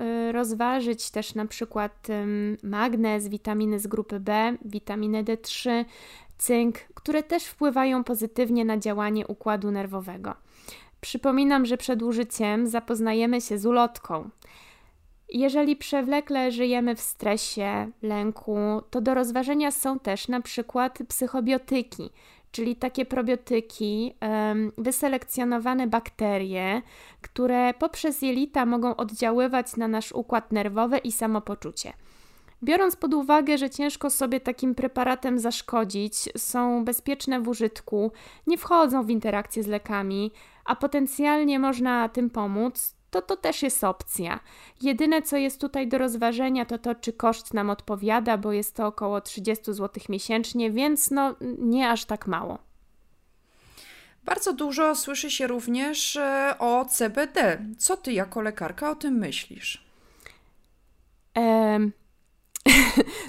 y, 0.01 0.31
rozważyć 0.31 1.11
też 1.11 1.35
na 1.35 1.45
przykład 1.45 2.07
magnez, 2.63 3.27
witaminy 3.27 3.79
z 3.79 3.87
grupy 3.87 4.19
B, 4.19 4.57
witaminę 4.65 5.23
D3, 5.23 5.85
cynk, 6.37 6.77
które 6.93 7.23
też 7.23 7.45
wpływają 7.45 8.03
pozytywnie 8.03 8.65
na 8.65 8.77
działanie 8.77 9.27
układu 9.27 9.71
nerwowego. 9.71 10.33
Przypominam, 11.01 11.65
że 11.65 11.77
przed 11.77 12.01
użyciem 12.01 12.67
zapoznajemy 12.67 13.41
się 13.41 13.57
z 13.57 13.65
ulotką. 13.65 14.29
Jeżeli 15.29 15.75
przewlekle 15.75 16.51
żyjemy 16.51 16.95
w 16.95 17.01
stresie, 17.01 17.91
lęku, 18.01 18.57
to 18.89 19.01
do 19.01 19.13
rozważenia 19.13 19.71
są 19.71 19.99
też 19.99 20.27
na 20.27 20.41
przykład 20.41 20.99
psychobiotyki, 21.07 22.09
czyli 22.57 22.75
takie 22.75 23.05
probiotyki, 23.05 24.13
wyselekcjonowane 24.77 25.87
bakterie, 25.87 26.81
które 27.21 27.73
poprzez 27.73 28.21
jelita 28.21 28.65
mogą 28.65 28.95
oddziaływać 28.95 29.75
na 29.75 29.87
nasz 29.87 30.11
układ 30.11 30.51
nerwowy 30.51 30.97
i 30.97 31.11
samopoczucie. 31.11 31.93
Biorąc 32.63 32.95
pod 32.95 33.13
uwagę, 33.13 33.57
że 33.57 33.69
ciężko 33.69 34.09
sobie 34.09 34.39
takim 34.39 34.75
preparatem 34.75 35.39
zaszkodzić, 35.39 36.15
są 36.37 36.85
bezpieczne 36.85 37.41
w 37.41 37.47
użytku, 37.47 38.11
nie 38.47 38.57
wchodzą 38.57 39.03
w 39.03 39.09
interakcję 39.09 39.63
z 39.63 39.67
lekami, 39.67 40.31
a 40.65 40.75
potencjalnie 40.75 41.59
można 41.59 42.09
tym 42.09 42.29
pomóc, 42.29 42.95
to 43.11 43.21
to 43.21 43.37
też 43.37 43.63
jest 43.63 43.83
opcja. 43.83 44.39
Jedyne, 44.81 45.21
co 45.21 45.37
jest 45.37 45.61
tutaj 45.61 45.87
do 45.87 45.97
rozważenia, 45.97 46.65
to 46.65 46.77
to, 46.77 46.95
czy 46.95 47.13
koszt 47.13 47.53
nam 47.53 47.69
odpowiada, 47.69 48.37
bo 48.37 48.51
jest 48.53 48.75
to 48.75 48.87
około 48.87 49.21
30 49.21 49.73
zł 49.73 50.03
miesięcznie, 50.09 50.71
więc 50.71 51.11
no 51.11 51.35
nie 51.59 51.89
aż 51.89 52.05
tak 52.05 52.27
mało. 52.27 52.59
Bardzo 54.23 54.53
dużo 54.53 54.95
słyszy 54.95 55.31
się 55.31 55.47
również 55.47 56.15
e, 56.15 56.55
o 56.59 56.85
CBD. 56.85 57.65
Co 57.77 57.97
ty 57.97 58.13
jako 58.13 58.41
lekarka 58.41 58.89
o 58.89 58.95
tym 58.95 59.13
myślisz? 59.13 59.85
Um. 61.35 61.91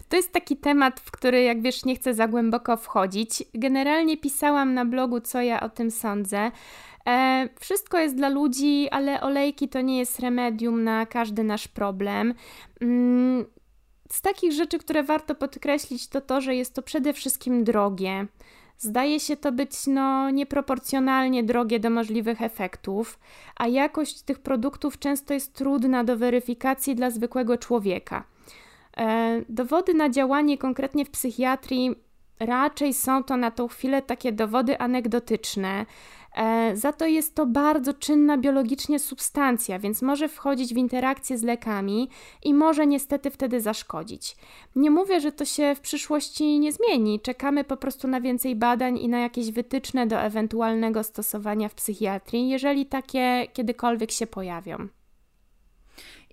To 0.09 0.16
jest 0.16 0.33
taki 0.33 0.57
temat, 0.57 1.01
w 1.01 1.11
który, 1.11 1.42
jak 1.42 1.62
wiesz, 1.62 1.85
nie 1.85 1.96
chcę 1.96 2.14
za 2.14 2.29
głęboko 2.29 2.77
wchodzić. 2.77 3.44
Generalnie 3.55 4.16
pisałam 4.16 4.74
na 4.74 4.85
blogu, 4.85 5.20
co 5.20 5.40
ja 5.40 5.61
o 5.61 5.68
tym 5.68 5.90
sądzę. 5.90 6.51
E, 7.09 7.48
wszystko 7.61 7.98
jest 7.98 8.16
dla 8.16 8.29
ludzi, 8.29 8.88
ale 8.90 9.20
olejki 9.20 9.68
to 9.68 9.81
nie 9.81 9.98
jest 9.98 10.20
remedium 10.20 10.85
na 10.85 11.07
każdy 11.07 11.44
nasz 11.44 11.68
problem. 11.68 12.35
Mm, 12.81 13.44
z 14.11 14.22
takich 14.22 14.53
rzeczy, 14.53 14.79
które 14.79 15.03
warto 15.03 15.35
podkreślić, 15.35 16.09
to 16.09 16.20
to, 16.20 16.40
że 16.40 16.55
jest 16.55 16.74
to 16.74 16.83
przede 16.83 17.12
wszystkim 17.12 17.64
drogie. 17.64 18.27
Zdaje 18.79 19.20
się 19.20 19.37
to 19.37 19.53
być 19.53 19.87
no, 19.87 20.31
nieproporcjonalnie 20.31 21.44
drogie 21.44 21.81
do 21.81 21.90
możliwych 21.90 22.42
efektów, 22.42 23.18
a 23.57 23.66
jakość 23.66 24.22
tych 24.22 24.38
produktów 24.38 24.98
często 24.98 25.35
jest 25.35 25.55
trudna 25.55 26.05
do 26.05 26.16
weryfikacji 26.16 26.94
dla 26.94 27.11
zwykłego 27.11 27.59
człowieka. 27.59 28.24
E, 28.98 29.42
dowody 29.48 29.94
na 29.94 30.11
działanie 30.11 30.58
konkretnie 30.58 31.04
w 31.04 31.11
psychiatrii 31.11 31.94
raczej 32.40 32.94
są 32.94 33.24
to 33.24 33.37
na 33.37 33.50
tą 33.50 33.68
chwilę 33.68 34.02
takie 34.02 34.32
dowody 34.32 34.78
anegdotyczne. 34.78 35.87
E, 36.37 36.76
za 36.76 36.92
to 36.92 37.06
jest 37.06 37.34
to 37.34 37.46
bardzo 37.46 37.94
czynna 37.94 38.38
biologicznie 38.38 38.98
substancja, 38.98 39.78
więc 39.78 40.02
może 40.02 40.28
wchodzić 40.28 40.74
w 40.74 40.76
interakcję 40.76 41.38
z 41.38 41.42
lekami 41.42 42.08
i 42.44 42.54
może 42.54 42.87
niestety 42.87 43.30
wtedy 43.30 43.61
zaszkodzić. 43.61 44.37
Nie 44.76 44.90
mówię, 44.90 45.20
że 45.20 45.32
to 45.32 45.44
się 45.44 45.74
w 45.74 45.80
przyszłości 45.80 46.58
nie 46.58 46.72
zmieni. 46.72 47.20
Czekamy 47.20 47.64
po 47.64 47.76
prostu 47.76 48.08
na 48.08 48.20
więcej 48.20 48.56
badań 48.56 48.98
i 48.98 49.08
na 49.08 49.18
jakieś 49.18 49.50
wytyczne 49.50 50.06
do 50.06 50.20
ewentualnego 50.20 51.04
stosowania 51.04 51.68
w 51.68 51.74
psychiatrii, 51.74 52.48
jeżeli 52.48 52.87
takie 52.87 53.46
kiedykolwiek 53.52 54.11
się 54.11 54.26
pojawią. 54.26 54.88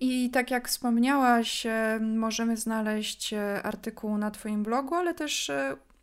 I 0.01 0.29
tak 0.29 0.51
jak 0.51 0.67
wspomniałaś, 0.67 1.65
e, 1.65 1.99
możemy 2.01 2.58
znaleźć 2.58 3.34
e, 3.34 3.63
artykuł 3.63 4.17
na 4.17 4.31
Twoim 4.31 4.63
blogu, 4.63 4.95
ale 4.95 5.13
też 5.13 5.51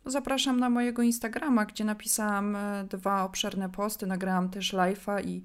zapraszam 0.05 0.59
na 0.59 0.69
mojego 0.69 1.01
Instagrama, 1.01 1.65
gdzie 1.65 1.83
napisałam 1.85 2.55
e, 2.55 2.83
dwa 2.89 3.23
obszerne 3.23 3.69
posty, 3.69 4.07
nagrałam 4.07 4.49
też 4.49 4.73
live'a 4.73 5.25
i 5.25 5.41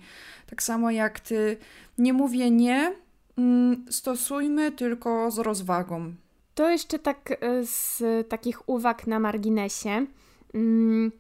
tak 0.47 0.63
samo 0.63 0.91
jak 0.91 1.21
ty, 1.21 1.57
nie 1.99 2.13
mówię 2.13 2.51
nie, 2.51 2.95
mm, 3.39 3.87
stosujmy 3.91 4.73
tylko 4.73 5.31
z 5.31 5.39
rozwagą. 5.39 6.15
To 6.55 6.71
jeszcze 6.71 6.99
tak 6.99 7.31
e, 7.31 7.65
z 7.65 8.03
takich 8.29 8.69
uwag 8.69 9.07
na 9.07 9.19
marginesie. 9.21 10.07
Mm, 10.55 11.13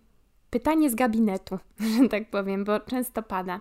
pytanie 0.50 0.90
z 0.90 0.94
gabinetu, 0.94 1.58
że 2.02 2.08
tak 2.08 2.30
powiem, 2.30 2.64
bo 2.64 2.80
często 2.80 3.22
pada. 3.22 3.60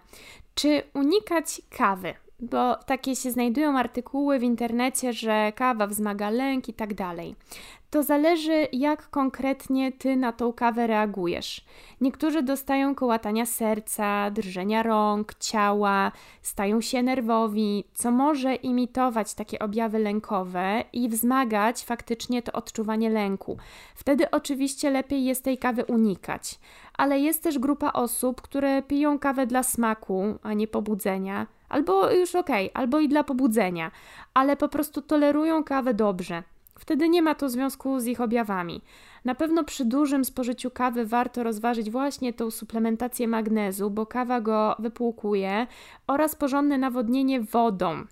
Czy 0.56 0.84
unikać 0.94 1.62
kawy? 1.70 2.14
Bo 2.40 2.76
takie 2.76 3.16
się 3.16 3.32
znajdują 3.32 3.78
artykuły 3.78 4.40
w 4.40 4.44
internecie, 4.44 5.14
że 5.14 5.52
kawa 5.56 5.88
wzmaga 5.88 6.30
lęk 6.30 6.70
i 6.70 6.74
tak 6.74 6.94
dalej. 6.94 7.36
To 7.90 8.04
zależy, 8.04 8.68
jak 8.74 9.10
konkretnie 9.10 9.92
ty 9.92 10.16
na 10.16 10.32
tą 10.32 10.54
kawę 10.54 10.88
reagujesz. 10.88 11.66
Niektórzy 12.02 12.44
dostają 12.44 12.96
kołatania 12.96 13.46
serca, 13.46 14.32
drżenia 14.32 14.84
rąk, 14.84 15.34
ciała, 15.34 16.12
stają 16.42 16.82
się 16.82 17.04
nerwowi, 17.04 17.84
co 17.94 18.12
może 18.12 18.56
imitować 18.56 19.34
takie 19.34 19.60
objawy 19.60 20.00
lękowe 20.00 20.84
i 20.94 21.10
wzmagać 21.10 21.84
faktycznie 21.84 22.42
to 22.42 22.52
odczuwanie 22.52 23.10
lęku. 23.10 23.58
Wtedy 23.96 24.32
oczywiście 24.32 24.90
lepiej 24.90 25.26
jest 25.26 25.44
tej 25.44 25.58
kawy 25.58 25.86
unikać. 25.86 26.60
Ale 26.94 27.20
jest 27.20 27.44
też 27.44 27.60
grupa 27.60 27.92
osób, 27.94 28.42
które 28.42 28.82
piją 28.82 29.20
kawę 29.20 29.48
dla 29.48 29.64
smaku, 29.64 30.24
a 30.44 30.54
nie 30.54 30.68
pobudzenia 30.68 31.48
Albo 31.70 32.12
już 32.12 32.36
okej, 32.36 32.72
okay, 32.72 32.82
albo 32.82 33.00
i 33.00 33.08
dla 33.08 33.24
pobudzenia, 33.24 33.92
ale 34.34 34.58
po 34.58 34.70
prostu 34.70 35.02
tolerują 35.02 35.64
kawę 35.64 35.94
dobrze. 35.94 36.44
Wtedy 36.80 37.10
nie 37.10 37.22
ma 37.22 37.36
to 37.36 37.50
związku 37.50 38.00
z 38.00 38.06
ich 38.06 38.22
objawami. 38.22 38.82
Na 39.26 39.36
pewno 39.36 39.64
przy 39.64 39.86
dużym 39.86 40.26
spożyciu 40.26 40.72
kawy 40.72 41.06
warto 41.06 41.44
rozważyć 41.44 41.92
właśnie 41.92 42.34
tą 42.34 42.52
suplementację 42.52 43.28
magnezu, 43.28 43.90
bo 43.92 44.06
kawa 44.06 44.42
go 44.42 44.76
wypłukuje, 44.80 45.68
oraz 46.08 46.36
porządne 46.36 46.78
nawodnienie 46.78 47.42
wodą. 47.42 48.06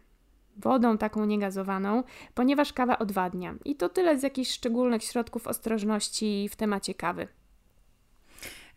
Wodą 0.57 0.97
taką 0.97 1.25
niegazowaną, 1.25 2.03
ponieważ 2.33 2.73
kawa 2.73 2.99
odwadnia. 2.99 3.55
I 3.65 3.75
to 3.75 3.89
tyle 3.89 4.19
z 4.19 4.23
jakichś 4.23 4.51
szczególnych 4.51 5.03
środków 5.03 5.47
ostrożności 5.47 6.49
w 6.51 6.55
temacie 6.55 6.93
kawy. 6.93 7.27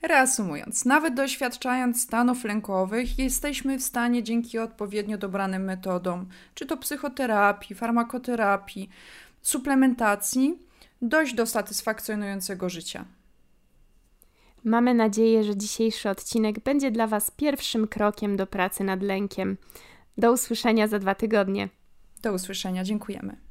Reasumując, 0.03 0.85
nawet 0.85 1.15
doświadczając 1.15 2.03
stanów 2.03 2.45
lękowych, 2.45 3.19
jesteśmy 3.19 3.79
w 3.79 3.83
stanie 3.83 4.23
dzięki 4.23 4.59
odpowiednio 4.59 5.19
dobranym 5.19 5.65
metodom, 5.65 6.29
czy 6.55 6.67
to 6.67 6.77
psychoterapii, 6.77 7.77
farmakoterapii, 7.77 8.91
suplementacji, 9.43 10.59
dojść 11.03 11.35
do 11.35 11.47
satysfakcjonującego 11.47 12.69
życia. 12.69 13.05
Mamy 14.65 14.95
nadzieję, 14.95 15.45
że 15.45 15.57
dzisiejszy 15.57 16.11
odcinek 16.11 16.61
będzie 16.61 16.91
dla 16.91 17.07
Was 17.07 17.31
pierwszym 17.31 17.89
krokiem 17.89 18.37
do 18.37 18.47
pracy 18.47 18.85
nad 18.85 19.03
lękiem. 19.03 19.57
Do 20.19 20.33
usłyszenia 20.33 20.89
za 20.89 20.99
dwa 20.99 21.15
tygodnie. 21.15 21.69
Do 22.23 22.33
usłyszenia, 22.33 22.85
dziękujemy. 22.85 23.48